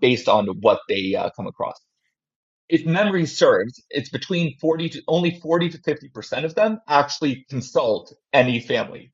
[0.00, 1.80] based on what they uh, come across.
[2.68, 8.14] If memory serves, it's between 40 to only 40 to 50% of them actually consult
[8.32, 9.10] any family,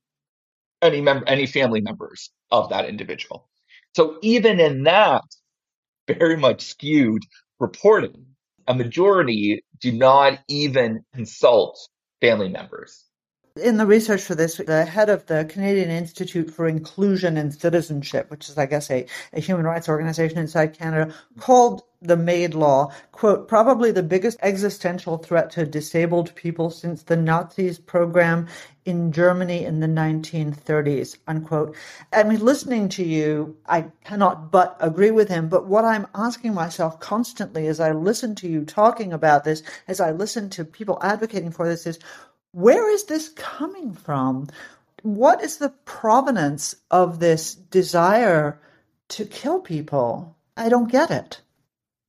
[0.85, 3.49] any member, any family members of that individual.
[3.95, 5.23] So even in that
[6.07, 7.23] very much skewed
[7.59, 8.25] reporting,
[8.67, 11.79] a majority do not even consult
[12.21, 13.04] family members.
[13.63, 18.29] In the research for this, the head of the Canadian Institute for Inclusion and Citizenship,
[18.29, 22.91] which is, I guess, a, a human rights organization inside Canada, called the MAID law,
[23.13, 28.49] quote, probably the biggest existential threat to disabled people since the Nazis program
[28.83, 31.77] in Germany in the 1930s, unquote.
[32.11, 35.47] I mean, listening to you, I cannot but agree with him.
[35.47, 40.01] But what I'm asking myself constantly as I listen to you talking about this, as
[40.01, 41.99] I listen to people advocating for this is,
[42.55, 44.47] where is this coming from?
[45.01, 48.61] What is the provenance of this desire
[49.09, 50.37] to kill people?
[50.55, 51.41] I don't get it.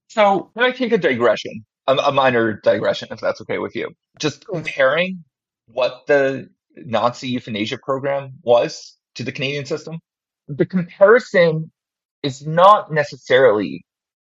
[0.06, 3.90] So, can I take a digression, a, a minor digression, if that's okay with you?
[4.20, 5.24] Just comparing
[5.66, 9.98] what the Nazi euthanasia program was to the Canadian system.
[10.46, 11.72] The comparison
[12.22, 13.85] is not necessarily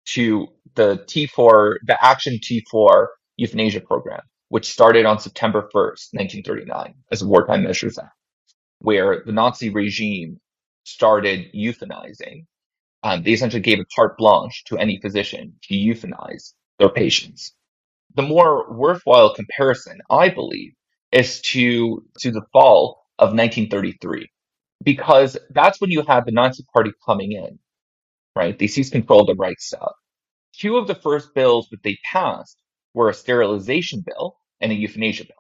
[0.10, 3.08] to the T4, the Action T4
[3.38, 8.12] euthanasia program which started on September 1st, 1939, as a wartime measures act,
[8.80, 10.42] where the Nazi regime
[10.84, 12.46] started euthanizing.
[13.02, 17.54] Um, they essentially gave a carte blanche to any physician to euthanize their patients.
[18.16, 20.74] The more worthwhile comparison, I believe,
[21.14, 24.30] is to, to the fall of 1933,
[24.84, 27.58] because that's when you had the Nazi party coming in,
[28.36, 28.60] right?
[28.60, 29.94] They seized control of the Reichstag.
[30.58, 32.58] Two of the first bills that they passed
[32.94, 35.36] were a sterilization bill and a euthanasia bill.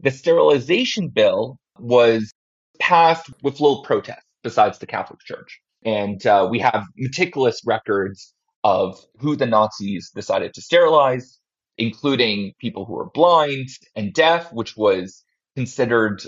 [0.00, 2.32] The sterilization bill was
[2.78, 5.60] passed with little protest besides the Catholic Church.
[5.84, 11.40] And uh, we have meticulous records of who the Nazis decided to sterilize,
[11.78, 15.24] including people who were blind and deaf, which was
[15.56, 16.22] considered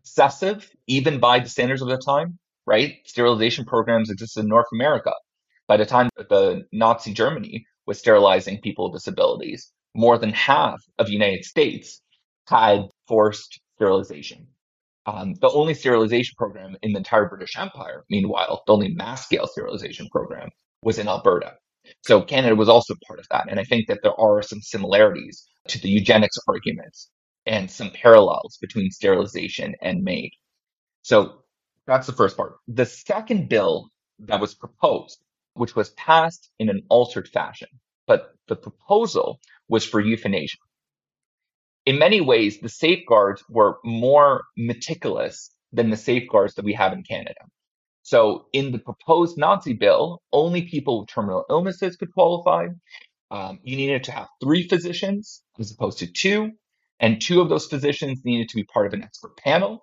[0.00, 2.96] excessive even by the standards of the time, right?
[3.06, 5.12] Sterilization programs existed in North America.
[5.66, 10.82] By the time that the Nazi Germany was sterilizing people with disabilities, more than half
[10.98, 12.00] of the United States
[12.48, 14.46] had forced sterilization.
[15.06, 19.46] Um, the only sterilization program in the entire British Empire, meanwhile, the only mass scale
[19.46, 20.48] sterilization program
[20.82, 21.54] was in Alberta.
[22.02, 23.46] So Canada was also part of that.
[23.50, 27.10] And I think that there are some similarities to the eugenics arguments
[27.46, 30.30] and some parallels between sterilization and MAID.
[31.02, 31.44] So
[31.86, 32.56] that's the first part.
[32.68, 35.18] The second bill that was proposed,
[35.54, 37.68] which was passed in an altered fashion,
[38.06, 40.58] but the proposal was for euthanasia.
[41.86, 47.02] In many ways, the safeguards were more meticulous than the safeguards that we have in
[47.02, 47.40] Canada.
[48.02, 52.68] So in the proposed Nazi bill, only people with terminal illnesses could qualify.
[53.30, 56.52] Um, you needed to have three physicians as opposed to two,
[57.00, 59.82] and two of those physicians needed to be part of an expert panel,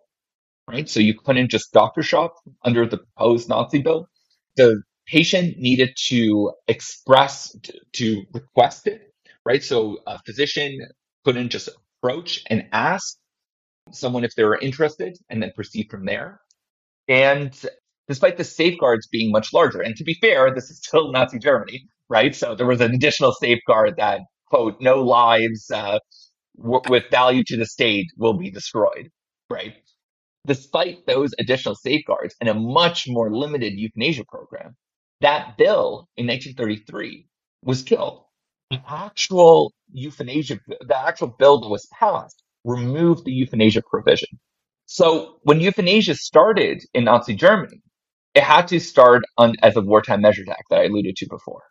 [0.67, 0.87] right?
[0.87, 4.07] So you couldn't just doctor shop under the proposed Nazi bill.
[4.55, 9.11] The patient needed to express, to, to request it,
[9.45, 9.63] right?
[9.63, 10.80] So a physician
[11.25, 11.69] couldn't just
[12.01, 13.17] approach and ask
[13.91, 16.41] someone if they were interested and then proceed from there.
[17.08, 17.54] And
[18.08, 21.88] despite the safeguards being much larger, and to be fair, this is still Nazi Germany,
[22.10, 22.36] right?
[22.36, 25.99] So there was an additional safeguard that, quote, no lives uh,
[26.58, 29.10] w- with value to the state will be destroyed,
[29.49, 29.75] right?
[30.47, 34.75] Despite those additional safeguards and a much more limited euthanasia program,
[35.21, 37.27] that bill in 1933
[37.63, 38.23] was killed.
[38.71, 44.29] The actual euthanasia, the actual bill that was passed removed the euthanasia provision.
[44.88, 47.81] So when euthanasia started in Nazi Germany,
[48.34, 51.63] it had to start on, as a wartime measures act that I alluded to before.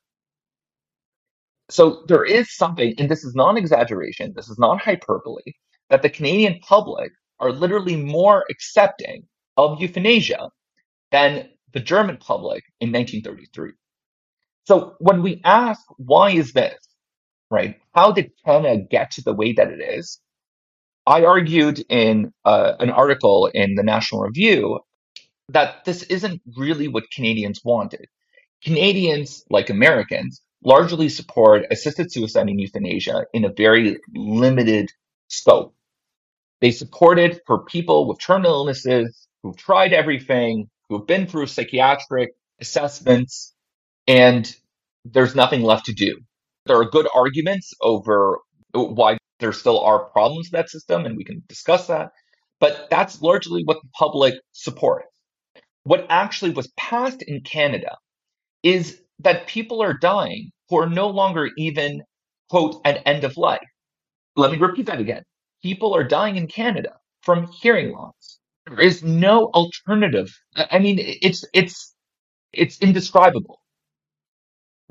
[1.70, 5.54] So there is something, and this is not exaggeration, this is not hyperbole,
[5.88, 9.24] that the Canadian public are literally more accepting
[9.56, 10.50] of euthanasia
[11.12, 13.72] than the German public in 1933.
[14.66, 16.76] So when we ask, why is this,
[17.50, 17.80] right?
[17.94, 20.20] How did Canada get to the way that it is?
[21.06, 24.80] I argued in uh, an article in the National Review
[25.48, 28.06] that this isn't really what Canadians wanted.
[28.62, 34.90] Canadians, like Americans, largely support assisted suicide and euthanasia in a very limited
[35.28, 35.74] scope.
[36.60, 42.30] They support it for people with terminal illnesses who've tried everything, who've been through psychiatric
[42.60, 43.54] assessments,
[44.06, 44.54] and
[45.06, 46.18] there's nothing left to do.
[46.70, 48.38] There are good arguments over
[48.72, 52.10] why there still are problems with that system, and we can discuss that.
[52.60, 55.08] But that's largely what the public supports.
[55.82, 57.96] What actually was passed in Canada
[58.62, 62.02] is that people are dying who are no longer even,
[62.50, 63.66] quote, at end of life.
[64.36, 65.24] Let me repeat that again.
[65.62, 66.92] People are dying in Canada
[67.22, 68.38] from hearing loss.
[68.68, 70.30] There is no alternative.
[70.56, 71.94] I mean, it's it's
[72.52, 73.59] it's indescribable,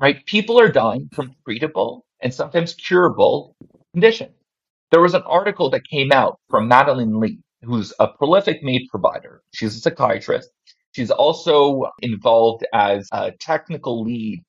[0.00, 0.24] right?
[0.24, 3.54] People are dying from treatable and sometimes curable
[3.92, 4.32] conditions.
[4.90, 9.42] There was an article that came out from Madeline Li, who's a prolific MAID provider.
[9.52, 10.50] She's a psychiatrist.
[10.92, 14.42] She's also involved as a technical lead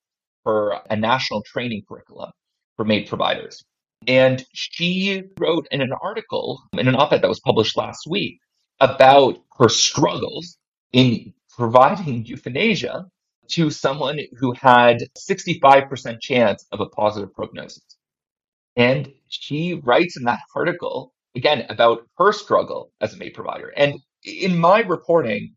[0.43, 2.31] for a national training curriculum
[2.75, 3.63] for MAID providers.
[4.07, 8.39] And she wrote in an article, in an op ed that was published last week,
[8.79, 10.57] about her struggles
[10.91, 13.05] in providing euthanasia
[13.51, 17.83] to someone who had 65% chance of a positive prognosis.
[18.75, 23.73] And she writes in that article, again, about her struggle as a MAID provider.
[23.75, 25.55] And in my reporting,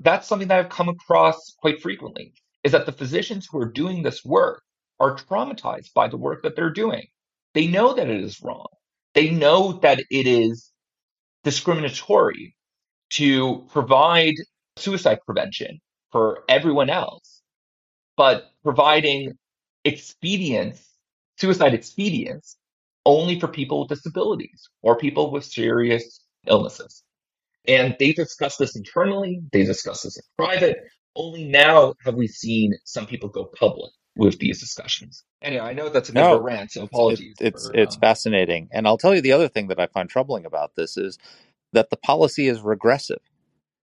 [0.00, 2.32] that's something that I've come across quite frequently
[2.64, 4.62] is that the physicians who are doing this work
[4.98, 7.06] are traumatized by the work that they're doing.
[7.54, 8.68] They know that it is wrong.
[9.14, 10.70] They know that it is
[11.44, 12.54] discriminatory
[13.10, 14.34] to provide
[14.76, 15.80] suicide prevention
[16.12, 17.42] for everyone else,
[18.16, 19.34] but providing
[19.84, 20.86] expedience,
[21.38, 22.56] suicide expedience
[23.06, 27.04] only for people with disabilities or people with serious illnesses.
[27.68, 30.78] And they discuss this internally, they discuss this in private.
[31.16, 35.24] Only now have we seen some people go public with these discussions.
[35.42, 37.70] Anyway, I know that's a bit of a No, rant, so it's it, apologies it's
[37.70, 37.72] for.
[37.74, 40.76] it's Uh, fascinating, and I'll tell you the other thing that I find troubling about
[40.76, 41.18] this is
[41.72, 43.20] that the policy is regressive.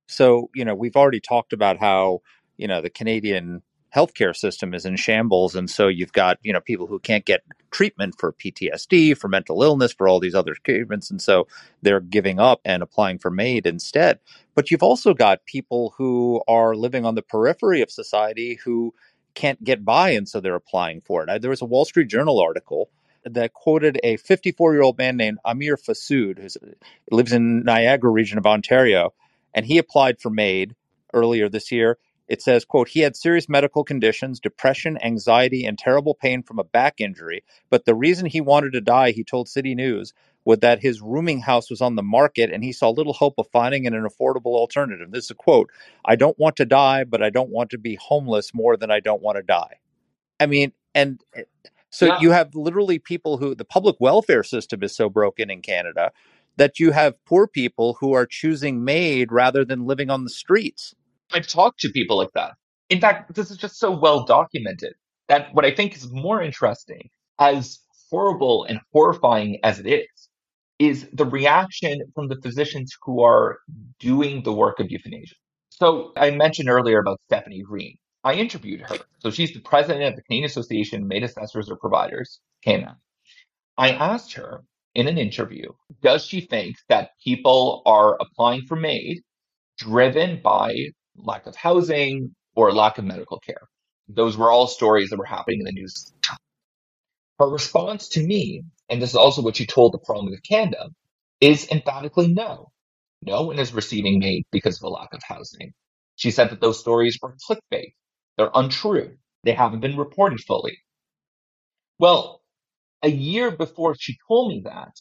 [0.08, 2.22] So, you know, we've already talked about how,
[2.58, 3.62] you know, the Canadian
[3.96, 5.56] healthcare system is in shambles.
[5.56, 9.64] And so you've got, you know, people who can't get treatment for PTSD, for mental
[9.64, 11.10] illness, for all these other treatments.
[11.10, 11.48] And so
[11.82, 14.20] they're giving up and applying for MAID instead.
[14.56, 18.94] But you've also got people who are living on the periphery of society who
[19.34, 20.12] can't get by.
[20.12, 21.42] And so they're applying for it.
[21.42, 22.90] There was a Wall Street Journal article
[23.24, 26.74] that quoted a 54 year old man named Amir Farsoud, who
[27.16, 29.14] lives in Niagara region of Ontario
[29.58, 30.76] and he applied for MAID
[31.16, 31.98] earlier this year.
[32.28, 36.64] It says, quote, he had serious medical conditions, depression, anxiety, and terrible pain from a
[36.64, 37.44] back injury.
[37.72, 40.14] But the reason he wanted to die, he told City News,
[40.46, 43.48] was that his rooming house was on the market and he saw little hope of
[43.52, 45.10] finding an affordable alternative.
[45.10, 45.72] This is a quote
[46.06, 49.00] I don't want to die, but I don't want to be homeless more than I
[49.00, 49.80] don't want to die.
[50.40, 51.44] I mean, and eh,
[51.90, 55.62] so yeah, you have literally people who the public welfare system is so broken in
[55.62, 56.12] Canada
[56.58, 60.94] that you have poor people who are choosing MAID rather than living on the streets.
[61.32, 62.54] I've talked to people like that.
[62.90, 64.94] In fact, this is just so well documented
[65.28, 67.80] that what I think is more interesting, as
[68.10, 70.30] horrible and horrifying as it is,
[70.80, 73.60] is the reaction from the physicians who are
[74.00, 75.36] doing the work of euthanasia.
[75.70, 77.98] So I mentioned earlier about Stefanie Green.
[78.24, 78.98] I interviewed her.
[79.20, 82.96] So she's the president of the Canadian Association of MAID Assessors or Providers, CAMAP.
[83.78, 84.64] I asked her
[84.98, 85.72] in an interview,
[86.02, 89.22] does she think that people are applying for MAID
[89.78, 90.74] driven by
[91.16, 93.70] lack of housing or lack of medical care?
[94.10, 96.12] Those were all stories that were happening in the news.
[97.38, 100.90] Her response to me, and this is also what she told the Parliament of Canada,
[101.40, 102.72] is emphatically no.
[103.22, 105.74] No one is receiving MAID because of a lack of housing.
[106.16, 107.94] She said that those stories are clickbait.
[108.36, 109.16] They're untrue.
[109.44, 110.80] They haven't been reported fully.
[112.00, 112.42] Well,
[113.04, 114.94] a year before she told me that,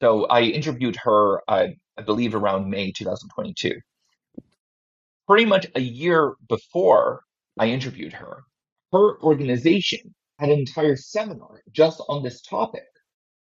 [0.00, 3.80] so I interviewed her, uh, I believe, around May 2022.
[5.26, 7.22] Pretty much a year before
[7.58, 8.44] I interviewed her,
[8.92, 12.84] her organization had an entire seminar just on this topic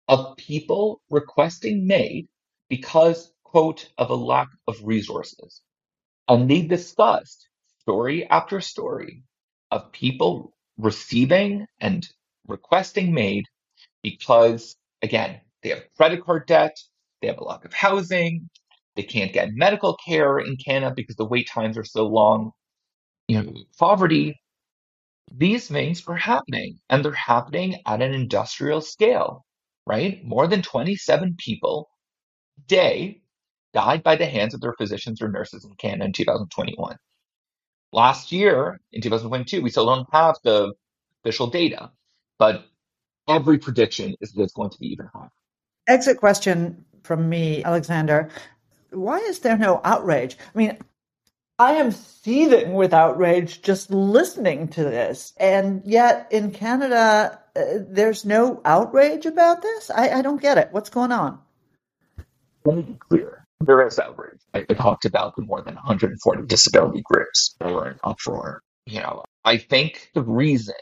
[0.07, 2.27] of people requesting MAID
[2.69, 5.61] because, quote, of a lack of resources.
[6.29, 7.49] And they discussed
[7.81, 9.23] story after story
[9.71, 12.07] of people receiving and
[12.47, 13.45] requesting MAID
[14.03, 16.75] because, again, they have credit card debt,
[17.21, 18.49] they have a lack of housing,
[18.95, 22.51] they can't get medical care in Canada because the wait times are so long,
[23.27, 24.39] you know, poverty.
[25.31, 29.45] These things are happening, and they're happening at an industrial scale,
[29.85, 30.23] right?
[30.25, 31.89] More than 27 people
[32.57, 33.21] a day
[33.73, 36.95] died by the hands of their physicians or nurses in Canada in 2021.
[37.93, 40.73] Last year, in 2022, we still don't have the
[41.23, 41.91] official data,
[42.39, 42.65] but
[43.27, 45.31] every prediction is that it's going to be even higher.
[45.87, 48.29] Exit question from me, Alexander.
[48.91, 50.37] Why is there no outrage?
[50.53, 50.77] I mean,
[51.59, 55.33] I am seething with outrage just listening to this.
[55.37, 59.89] And yet in Canada, uh, there's no outrage about this?
[59.89, 60.69] I, I don't get it.
[60.71, 61.39] What's going on?
[62.65, 63.45] Let me be clear.
[63.61, 64.39] There is outrage.
[64.53, 68.61] I I talked about the more than 140 disability groups that were in uproar.
[68.85, 70.75] You know, I think the reason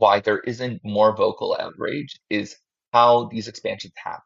[0.00, 2.56] why there isn't more vocal outrage is
[2.92, 4.22] how these expansions happen,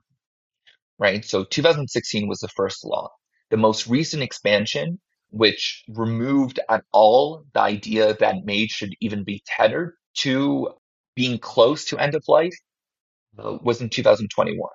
[0.98, 1.24] right?
[1.24, 3.10] So 2016 was the first law.
[3.50, 5.00] The most recent expansion,
[5.30, 10.68] which removed at all the idea that MAID should even be tethered to
[11.16, 12.56] being close to end of life,
[13.38, 14.70] uh, was in 2021.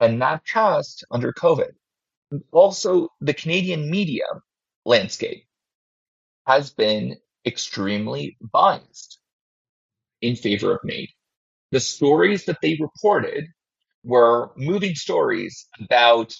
[0.00, 1.72] And that passed under COVID.
[2.52, 4.26] Also, the Canadian media
[4.84, 5.44] landscape
[6.46, 9.17] has been extremely biased
[10.20, 11.08] in favor of MAID.
[11.70, 13.46] The stories that they reported
[14.04, 16.34] were moving stories about,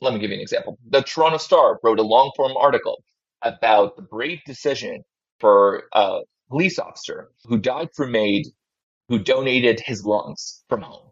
[0.00, 0.78] let me give you an example.
[0.88, 3.02] The Toronto Star wrote a long form article
[3.42, 5.02] about the brave decision
[5.40, 8.46] for a police officer who died for MAID
[9.08, 11.10] who donated his lungs from home.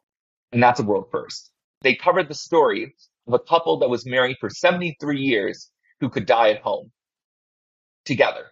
[0.52, 1.50] And that's a world first.
[1.82, 2.94] They covered the story
[3.26, 5.70] of a couple that was married for 73 years
[6.00, 6.92] who could die at home
[8.04, 8.46] together,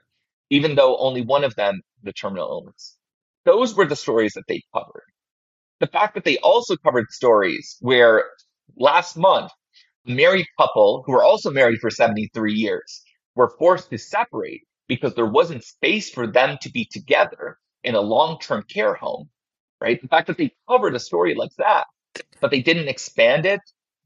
[0.51, 2.96] even though only one of them had a terminal illness.
[3.47, 5.07] Those were the stories that they covered.
[5.81, 8.25] The fact that they also covered stories where
[8.77, 9.53] last month,
[10.07, 13.03] a married couple who were also married for 73 years
[13.37, 18.01] were forced to separate because there wasn't space for them to be together in a
[18.01, 19.31] long-term care home,
[19.81, 20.03] right?
[20.03, 21.85] The fact that they covered a story like that,
[22.41, 23.61] but they didn't expand it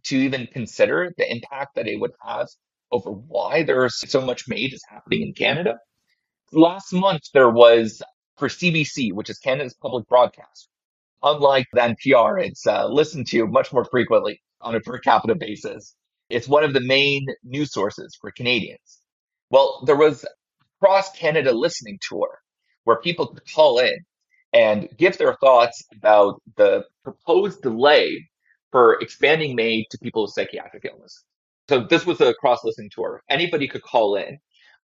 [0.05, 2.49] to even consider the impact that it would have
[2.93, 5.79] over why there's so much MAID is happening in Canada.
[6.53, 8.03] Last month, there was
[8.41, 10.69] for CBC, which is Canada's public broadcast.
[11.23, 15.95] Unlike NPR, it's uh, listened to much more frequently on a per capita basis.
[16.31, 19.01] It's one of the main news sources for Canadians.
[19.51, 20.29] Well, there was a
[20.81, 22.41] cross Canada listening tour
[22.85, 23.99] where people could call in
[24.53, 28.29] and give their thoughts about the proposed delay
[28.73, 31.25] for expanding MAID to people with psychiatric illness.
[31.69, 33.23] So this was a cross listening tour.
[33.29, 34.39] Anybody could call in.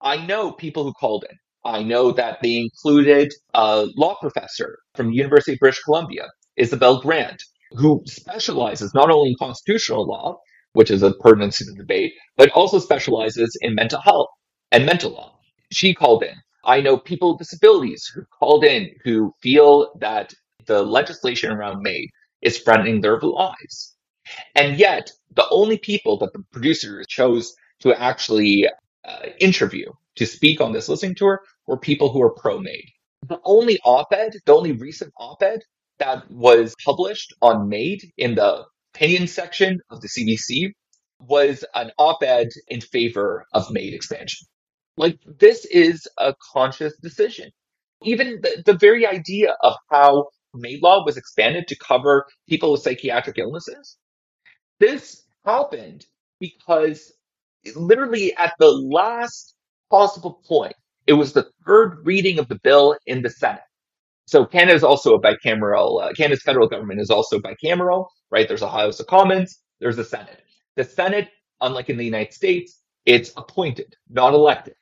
[0.00, 1.36] I know people who called in.
[1.64, 7.00] I know that they included a law professor from the University of British Columbia, Isabel
[7.00, 7.42] Grant,
[7.72, 10.38] who specializes not only in constitutional law,
[10.72, 14.28] which is a pertinent to the debate, but also specializes in mental health
[14.70, 15.38] and mental law.
[15.70, 16.34] She called in.
[16.64, 20.34] I know people with disabilities who called in who feel that
[20.66, 22.08] the legislation around MAID
[22.40, 23.96] is threatening their lives.
[24.54, 28.68] And yet, the only people that the producers chose to actually
[29.04, 29.86] uh, interview
[30.16, 32.84] to speak on this listening tour were people who were pro MAID.
[33.28, 35.60] The only op ed, the only recent op ed
[35.98, 40.72] that was published on MAID in the opinion section of the CBC
[41.20, 44.46] was an op ed in favor of MAID expansion.
[44.96, 47.50] Like, this is a conscious decision.
[48.02, 52.82] Even the, the very idea of how MAID law was expanded to cover people with
[52.82, 53.96] psychiatric illnesses,
[54.80, 56.04] this happened
[56.40, 57.12] because
[57.76, 59.54] literally at the last
[59.90, 60.74] possible point,
[61.06, 63.62] it was the third reading of the bill in the Senate.
[64.26, 66.02] So Canada is also a bicameral.
[66.02, 68.46] Uh, Canada's federal government is also bicameral, right?
[68.46, 70.42] There's a House of Commons, there's a Senate.
[70.76, 71.28] The Senate,
[71.60, 74.74] unlike in the United States, it's appointed, not elected.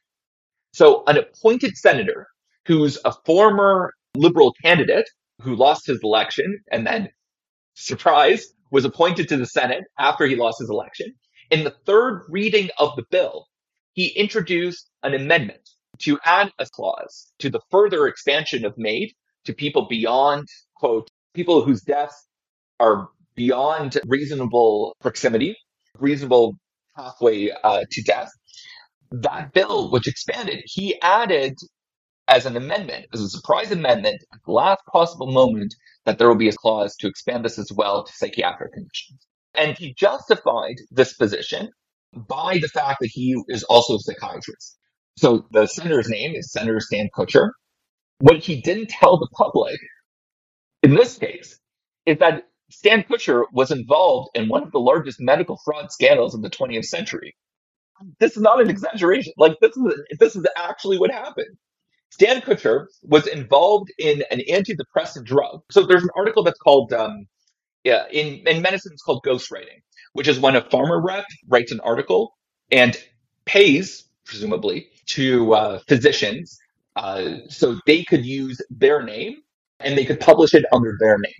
[0.72, 2.28] So an appointed senator
[2.66, 5.08] who's a former liberal candidate
[5.40, 7.08] who lost his election and then,
[7.74, 11.12] surprise, was appointed to the Senate after he lost his election.
[11.50, 13.46] In the third reading of the bill,
[13.94, 19.10] he introduced an amendment to add a clause to the further expansion of MAID
[19.44, 20.46] to people beyond,
[20.76, 22.28] quote, people whose deaths
[22.78, 25.56] are beyond reasonable proximity,
[25.98, 26.54] reasonable
[26.96, 28.30] pathway uh, to death.
[29.10, 31.58] That bill, which expanded, he added
[32.28, 35.74] as an amendment, as a surprise amendment, at the last possible moment,
[36.04, 39.26] that there will be a clause to expand this as well to psychiatric conditions.
[39.54, 41.70] And he justified this position
[42.14, 44.76] by the fact that he is also a psychiatrist.
[45.16, 47.50] So the senator's name is Senator Stan Kutcher.
[48.20, 49.78] What he didn't tell the public
[50.82, 51.58] in this case
[52.06, 56.42] is that Stan Kutcher was involved in one of the largest medical fraud scandals of
[56.42, 57.34] the 20th century.
[58.18, 59.32] This is not an exaggeration.
[59.36, 61.56] Like this is this is actually what happened.
[62.10, 65.60] Stan Kutcher was involved in an antidepressant drug.
[65.70, 67.26] So there's an article that's called um,
[67.84, 69.82] yeah, in, in medicine, it's called ghostwriting,
[70.14, 72.34] which is when a pharma rep writes an article
[72.70, 72.96] and
[73.46, 76.58] pays, presumably, to uh, physicians
[76.96, 79.36] uh, so they could use their name
[79.80, 81.32] and they could publish it under their name.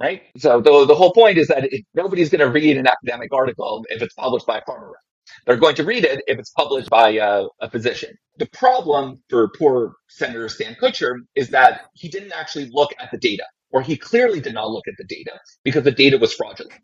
[0.00, 0.22] right?
[0.38, 3.86] So the, the whole point is that it, nobody's going to read an academic article
[3.90, 5.02] if it's published by a pharma rep.
[5.46, 8.14] They're going to read it if it's published by a, a physician.
[8.38, 13.18] The problem for poor Senator Stan Kutcher is that he didn't actually look at the
[13.18, 13.44] data,
[13.74, 16.80] or he clearly did not look at the data because the data was fraudulent.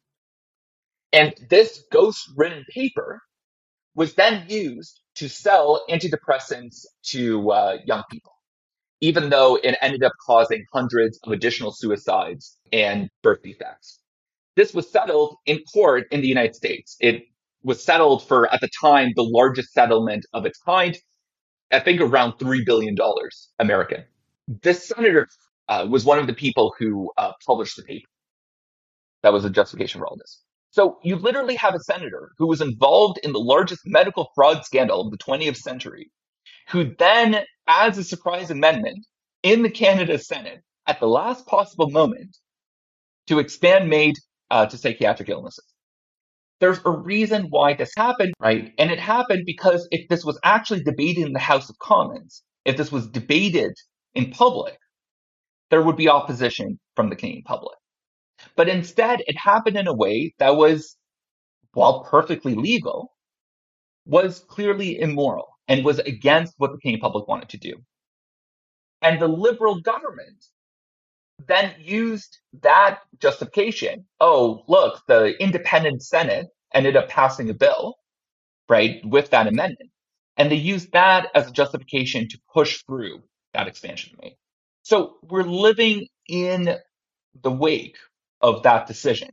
[1.14, 3.22] And this ghost written paper
[3.96, 8.32] was then used to sell antidepressants to uh, young people
[9.00, 14.00] even though it ended up causing hundreds of additional suicides and birth defects.
[14.56, 16.96] This was settled in court in the United States.
[17.00, 17.24] It
[17.62, 20.96] was settled for, at the time, the largest settlement of its kind,
[21.72, 22.96] I think around $3 billion
[23.58, 24.04] American.
[24.48, 25.28] This senator
[25.70, 28.08] uh, was one of the people who uh, published the paper.
[29.22, 30.42] That was a justification for all this.
[30.72, 35.00] So you literally have a senator who was involved in the largest medical fraud scandal
[35.00, 36.10] of the 20th century
[36.68, 39.06] who then adds a surprise amendment
[39.42, 42.36] in the Canada Senate at the last possible moment
[43.28, 44.16] to expand MAID
[44.50, 45.64] uh, to psychiatric illnesses.
[46.60, 48.72] There's a reason why this happened, right?
[48.78, 52.76] And it happened because if this was actually debated in the House of Commons, if
[52.76, 53.72] this was debated
[54.14, 54.76] in public,
[55.70, 57.76] there would be opposition from the Canadian public.
[58.56, 60.96] But instead, it happened in a way that was,
[61.72, 63.12] while perfectly legal,
[64.06, 67.74] was clearly immoral and was against what the Canadian public wanted to do.
[69.02, 70.44] And the Liberal government
[71.46, 74.06] then used that justification.
[74.20, 77.96] Oh, look, the independent Senate ended up passing a bill,
[78.68, 79.90] right, with that amendment.
[80.36, 83.22] And they used that as a justification to push through
[83.54, 84.36] that expansion of MAID.
[84.82, 86.76] So we're living in
[87.42, 87.96] the wake
[88.40, 89.30] of that decision.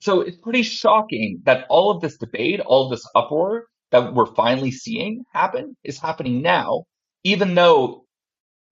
[0.00, 4.34] So it's pretty shocking that all of this debate, all of this uproar that we're
[4.34, 6.84] finally seeing happen is happening now,
[7.22, 8.04] even though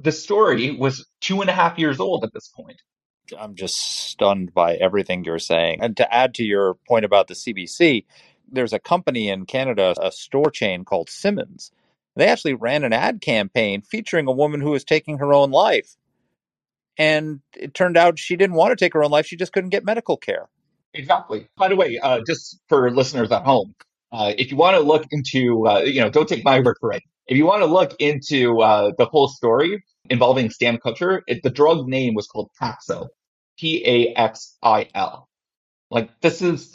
[0.00, 2.80] the story was two and a half years old at this point.
[3.38, 5.80] I'm just stunned by everything you're saying.
[5.82, 8.06] And to add to your point about the CBC,
[8.50, 11.70] there's a company in Canada, a store chain called Simons.
[12.18, 15.94] They actually ran an ad campaign featuring a woman who was taking her own life.
[16.98, 19.24] And it turned out she didn't want to take her own life.
[19.24, 20.48] She just couldn't get medical care.
[20.94, 21.46] Exactly.
[21.56, 23.72] By the way, uh, just for listeners at home,
[24.10, 26.92] uh, if you want to look into, uh, you know, don't take my word for
[26.92, 27.04] it.
[27.28, 31.50] If you want to look into uh, the whole story involving Stan Kutcher, it, the
[31.50, 33.10] drug name was called Paxil,
[33.60, 35.28] P A X I L.
[35.88, 36.74] Like this is,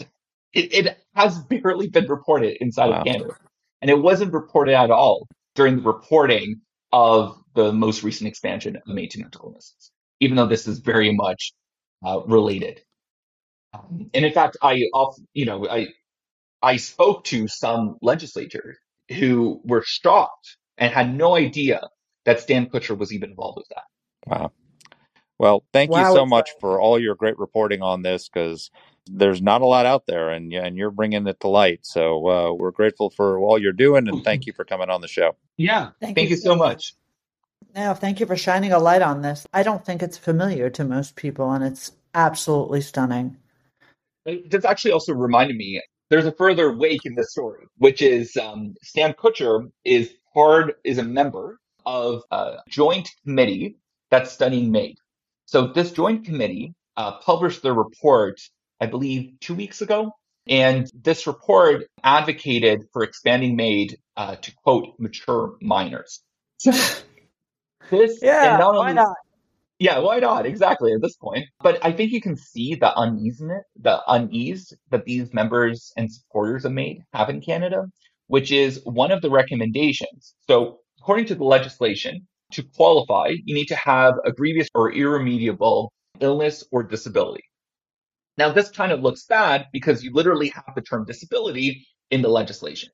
[0.54, 3.00] it, it, has barely been reported inside wow.
[3.00, 3.34] of Canada,
[3.84, 6.62] and it wasn't reported at all during the reporting
[6.94, 9.92] of the most recent expansion of MAID to mental illnesses.
[10.22, 11.52] Even though this is very much
[12.06, 12.80] uh, related,
[13.74, 14.82] um, and in fact, I,
[15.34, 15.88] you know, I
[16.62, 18.78] I spoke to some legislators
[19.12, 21.82] who were shocked and had no idea
[22.24, 23.84] that Stan Kutcher was even involved with that.
[24.28, 24.52] Wow.
[25.38, 28.72] Well, thank wow, you so much for all your great reporting on this because
[29.08, 31.80] there's not a lot out there and, and you're bringing it to light.
[31.84, 35.08] So uh, we're grateful for all you're doing and thank you for coming on the
[35.08, 35.36] show.
[35.58, 35.90] Yeah.
[36.00, 36.96] Thank, thank you, you so much.
[37.76, 39.46] Now, thank you for shining a light on this.
[39.54, 43.38] I don't think it's familiar to most people and it's absolutely stunning.
[44.26, 48.76] This actually also reminded me there's a further wake in this story, which is um,
[48.84, 53.78] Stan Kutcher is part is a member of a joint committee
[54.10, 54.96] that's studying MAID.
[55.46, 58.40] So this joint committee uh, published their report,
[58.84, 60.12] I believe, two weeks ago.
[60.46, 66.22] And this report advocated for expanding MAID uh, to quote mature minors.
[66.66, 69.16] this yeah, not why only, not?
[69.80, 70.46] Yeah, why not?
[70.46, 71.46] Exactly at this point.
[71.62, 76.66] But I think you can see the uneasiness, the unease that these members and supporters
[76.66, 77.86] of MAID have in Canada,
[78.28, 80.36] which is one of the recommendations.
[80.50, 85.94] So according to the legislation, to qualify, you need to have a grievous or irremediable
[86.20, 87.44] illness or disability.
[88.38, 92.30] Now, this kind of looks bad because you literally have the term disability in the
[92.30, 92.90] legislation.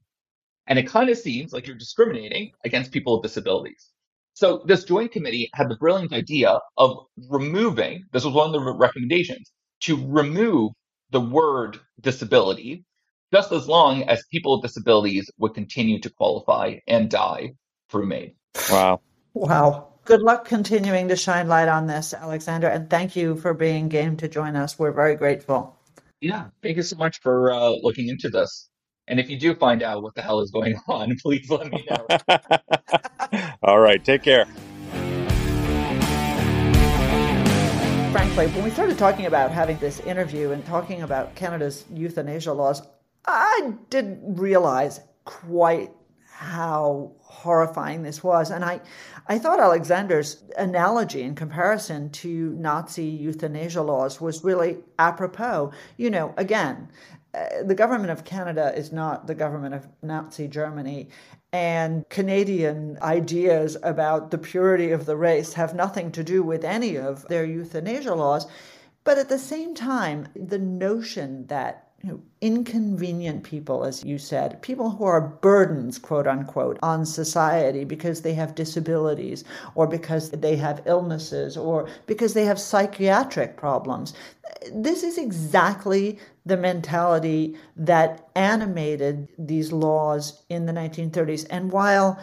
[0.68, 3.90] And it kind of seems like you're discriminating against people with disabilities.
[4.34, 6.98] So this joint committee had the brilliant idea of
[7.30, 10.72] removing, this was one of the recommendations, to remove
[11.12, 12.86] the word disability
[13.34, 17.52] just as long as people with disabilities would continue to qualify and die
[17.90, 18.34] through MAID.
[18.72, 19.02] Wow.
[19.34, 19.89] Wow.
[20.10, 24.18] Good luck continuing to shine light on this, Alexander, and thank you for being game
[24.18, 24.80] to join us.
[24.80, 25.78] We're very grateful.
[26.20, 28.70] Yeah, thank you so much for uh, looking into this.
[29.08, 31.86] And if you do find out what the hell is going on, please let me
[31.88, 32.08] know.
[33.62, 34.04] All right.
[34.04, 34.46] Take care.
[38.12, 42.82] Frankly, when we started talking about having this interview and talking about Canada's euthanasia laws,
[43.28, 45.92] I didn't realize quite
[46.40, 48.50] how horrifying this was.
[48.50, 48.80] And I,
[49.28, 55.74] I thought Alexander's analogy in comparison to Nazi euthanasia laws was really apropos.
[55.98, 56.88] You know, again,
[57.34, 61.10] uh, the government of Canada is not the government of Nazi Germany.
[61.52, 66.96] And Canadian ideas about the purity of the race have nothing to do with any
[66.96, 68.48] of their euthanasia laws.
[69.04, 74.62] But at the same time, the notion that you know, inconvenient people, as you said,
[74.62, 79.44] people who are burdens, quote unquote, on society because they have disabilities
[79.76, 84.14] or because they have illnesses or because they have psychiatric problems.
[84.74, 91.46] This is exactly the mentality that animated these laws in the 1930s.
[91.50, 92.20] And while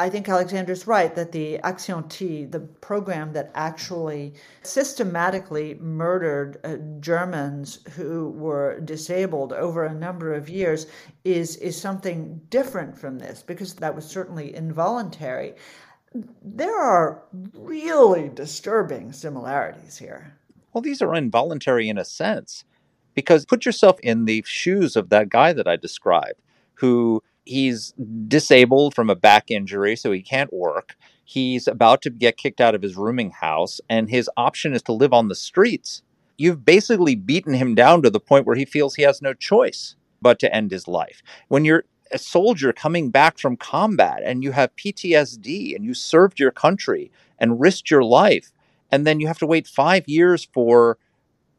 [0.00, 4.32] I think Alexander's right that the Action T, the program that actually
[4.62, 10.86] systematically murdered uh, Germans who were disabled over a number of years,
[11.24, 15.52] is, is something different from this because that was certainly involuntary.
[16.42, 17.22] There are
[17.52, 20.34] really disturbing similarities here.
[20.72, 22.64] Well, these are involuntary in a sense
[23.12, 26.40] because put yourself in the shoes of that guy that I described
[26.72, 27.92] who he's
[28.28, 30.96] disabled from a back injury, so he can't work.
[31.24, 34.92] He's about to get kicked out of his rooming house, and his option is to
[34.92, 36.02] live on the streets.
[36.36, 39.94] You've basically beaten him down to the point where he feels he has no choice
[40.22, 41.22] but to end his life.
[41.48, 46.40] When you're a soldier coming back from combat and you have PTSD and you served
[46.40, 48.52] your country and risked your life,
[48.90, 50.98] and then you have to wait five years for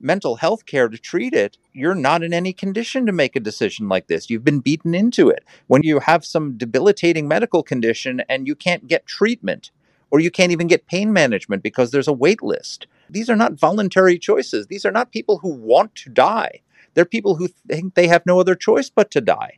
[0.02, 3.88] mental health care to treat it, you're not in any condition to make a decision
[3.88, 4.30] like this.
[4.30, 5.43] You've been beaten into it.
[5.68, 9.72] When you have some debilitating medical condition and you can't get treatment,
[10.12, 12.86] or you can't even get pain management because there's a wait list.
[13.10, 14.68] These are not voluntary choices.
[14.68, 16.62] These are not people who want to die.
[16.93, 19.58] They're people who think they have no other choice but to die.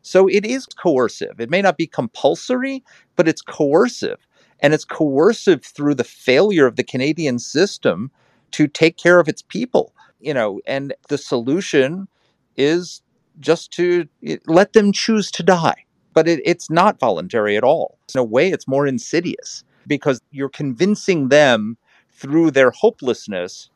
[0.00, 1.38] So it is coercive.
[1.38, 2.82] It may not be compulsory,
[3.16, 4.26] but it's coercive.
[4.60, 8.10] And it's coercive through the failure of the Canadian system
[8.56, 12.08] to take care of its people you know and the solution
[12.56, 13.02] is
[13.40, 14.08] just to
[14.46, 15.84] let them choose to die.
[16.12, 17.98] But it, it's not voluntary at all.
[18.14, 21.76] In a way it's more insidious because you're convincing them
[22.12, 23.70] through their hopelessness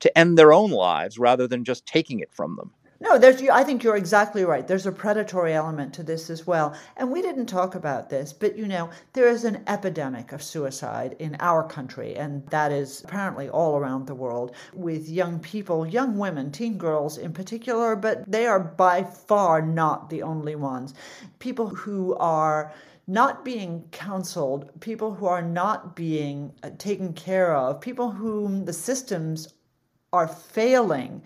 [0.00, 2.70] to end their own lives rather than just taking it from them
[3.02, 3.40] no, there's.
[3.48, 4.68] I think you're exactly right.
[4.68, 8.58] There's a predatory element to this as well, and we didn't talk about this, but
[8.58, 13.48] you know, there is an epidemic of suicide in our country, and that is apparently
[13.48, 18.46] all around the world with young people, young women, teen girls in particular, but they
[18.46, 20.92] are by far not the only ones.
[21.38, 22.70] People who are
[23.06, 28.74] not being counseled, people who are not being uh, taken care of, people whom the
[28.74, 29.48] systems
[30.12, 31.22] are failing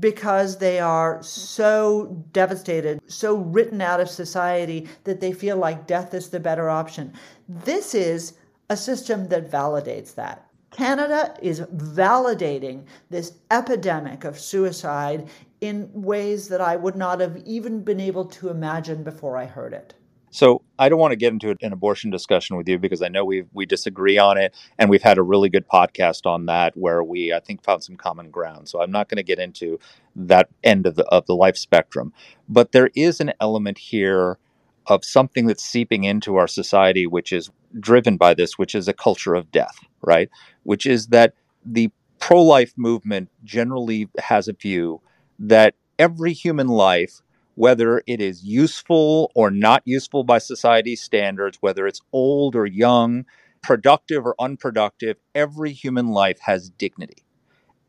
[0.00, 6.14] because they are so devastated, so written out of society that they feel like death
[6.14, 7.12] is the better option.
[7.48, 8.34] This is
[8.70, 10.44] a system that validates that.
[10.70, 15.28] Canada is validating this epidemic of suicide
[15.60, 19.72] in ways that I would not have even been able to imagine before I heard
[19.72, 19.94] it.
[20.30, 23.24] So I don't want to get into an abortion discussion with you because I know
[23.24, 27.02] we we disagree on it, and we've had a really good podcast on that where
[27.02, 28.68] we I think found some common ground.
[28.68, 29.78] So I'm not going to get into
[30.16, 32.12] that end of the of the life spectrum,
[32.48, 34.38] but there is an element here
[34.86, 38.94] of something that's seeping into our society, which is driven by this, which is a
[38.94, 40.30] culture of death, right?
[40.62, 45.00] Which is that the pro life movement generally has a view
[45.38, 47.20] that every human life
[47.58, 53.24] whether it is useful or not useful by society standards, whether it's old or young,
[53.62, 57.24] productive or unproductive, every human life has dignity.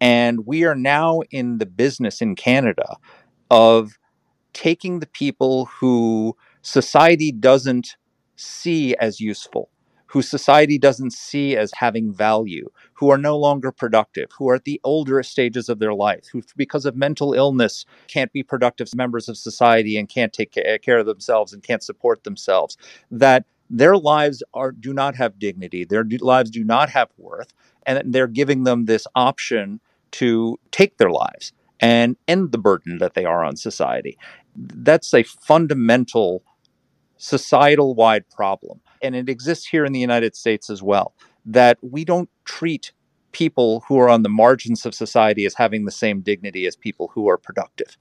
[0.01, 2.97] And we are now in the business in Canada
[3.51, 3.99] of
[4.53, 7.95] taking the people who society doesn't
[8.37, 9.69] see as useful
[10.09, 14.63] who society doesn't see as having value, who are no longer productive, who are at
[14.65, 19.29] the older stages of their life, who, because of mental illness, can't be productive members
[19.29, 22.75] of society and can't take eh, care of themselves and can't support themselves,
[23.11, 27.53] that their lives are do not have dignity, their lives do not have worth,
[27.85, 29.79] and they're giving them this option
[30.11, 34.17] to take their lives and end the burden that they are on society.
[34.55, 36.43] That's a fundamental
[37.17, 41.13] societal wide problem and it exists here in the United States as well,
[41.45, 42.91] that we don't treat
[43.31, 47.11] people who are on the margins of society as having the same dignity as people
[47.13, 47.97] who are productive.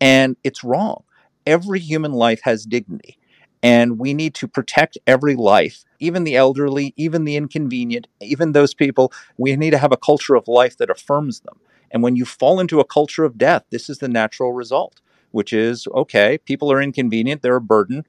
[0.00, 1.04] And it's wrong.
[1.46, 3.18] Every human life has dignity.
[3.62, 8.74] And we need to protect every life, even the elderly, even the inconvenient, even those
[8.74, 9.12] people.
[9.38, 11.60] We need to have a culture of life that affirms them.
[11.92, 15.52] And when you fall into a culture of death, this is the natural result, which
[15.52, 18.04] is okay, people are inconvenient, they're a burden.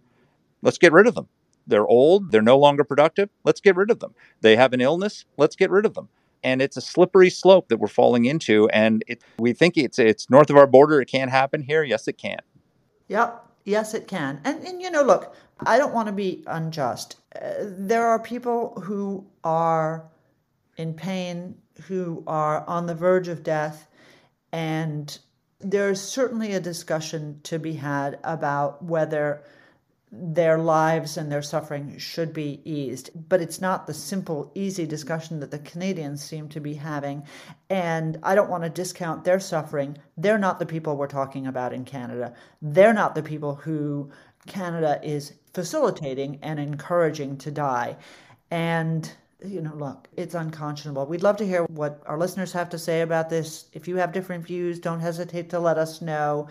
[0.64, 1.28] Let's get rid of them
[1.68, 4.14] They're old, they're no longer productive, let's get rid of them.
[4.41, 6.09] They have an illness, let's get rid of them.
[6.43, 8.68] And it's a slippery slope that we're falling into.
[8.70, 10.99] And it, we think it's it's north of our border.
[10.99, 11.84] It can't happen here.
[11.84, 12.39] Yes, it can.
[13.07, 13.45] Yep.
[13.66, 14.41] Yes, it can.
[14.43, 15.36] And, and you know, look,
[15.66, 17.16] I don't want to be unjust.
[17.34, 20.05] Uh, there are people who are
[20.76, 21.55] in pain,
[21.88, 23.88] who are on the verge of death,
[24.51, 25.18] and
[25.59, 29.43] there's certainly a discussion to be had about whether
[30.16, 33.09] their lives and their suffering should be eased.
[33.28, 37.24] But it's not the simple, easy discussion that the Canadians seem to be having.
[37.70, 39.97] And I don't want to discount their suffering.
[40.16, 42.36] They're not the people we're talking about in Canada.
[42.61, 44.11] They're not the people who
[44.45, 47.97] Canada is facilitating and encouraging to die.
[48.51, 49.11] And
[49.45, 51.05] you know, look, it's unconscionable.
[51.05, 53.66] We'd love to hear what our listeners have to say about this.
[53.74, 56.47] If you have different views, don't hesitate to let us know.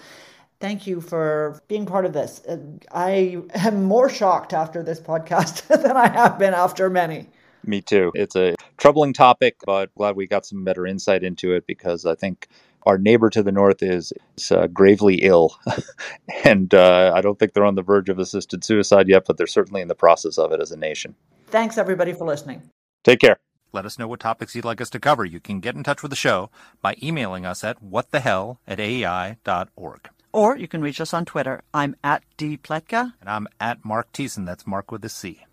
[0.63, 2.41] Thank you for being part of this.
[2.47, 2.59] Uh,
[2.93, 7.29] I am more shocked after this podcast than I have been after many.
[7.65, 8.13] Me too.
[8.15, 12.15] It's a troubling topic, but glad we got some better insight into it because I
[12.15, 12.47] think
[12.87, 15.59] our neighbor to the north is, is uh, gravely ill.
[16.45, 19.49] and uh, I don't think they're on the verge of assisted suicide yet, but they're
[19.49, 21.17] certainly in the process of it as a nation.
[21.49, 22.63] Thanks, everybody, for listening.
[23.03, 23.41] Take care.
[23.73, 25.25] Let us know what topics you'd like us to cover.
[25.25, 26.51] You can get in touch with the show
[26.81, 30.09] by emailing us at whatthehell at aei.org.
[30.33, 31.63] Or you can reach us on Twitter.
[31.75, 33.13] I'm at dpletka.
[33.21, 34.47] And I'm at Marc Thiessen.
[34.47, 35.45] That's Marc with a C.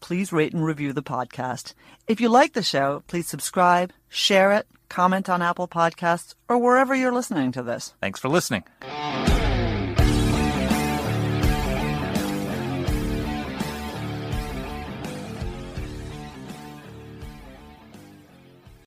[0.00, 1.74] Please rate and review the podcast.
[2.06, 6.94] If you like the show, please subscribe, share it, comment on Apple Podcasts, or wherever
[6.94, 7.94] you're listening to this.
[8.00, 8.64] Thanks for listening.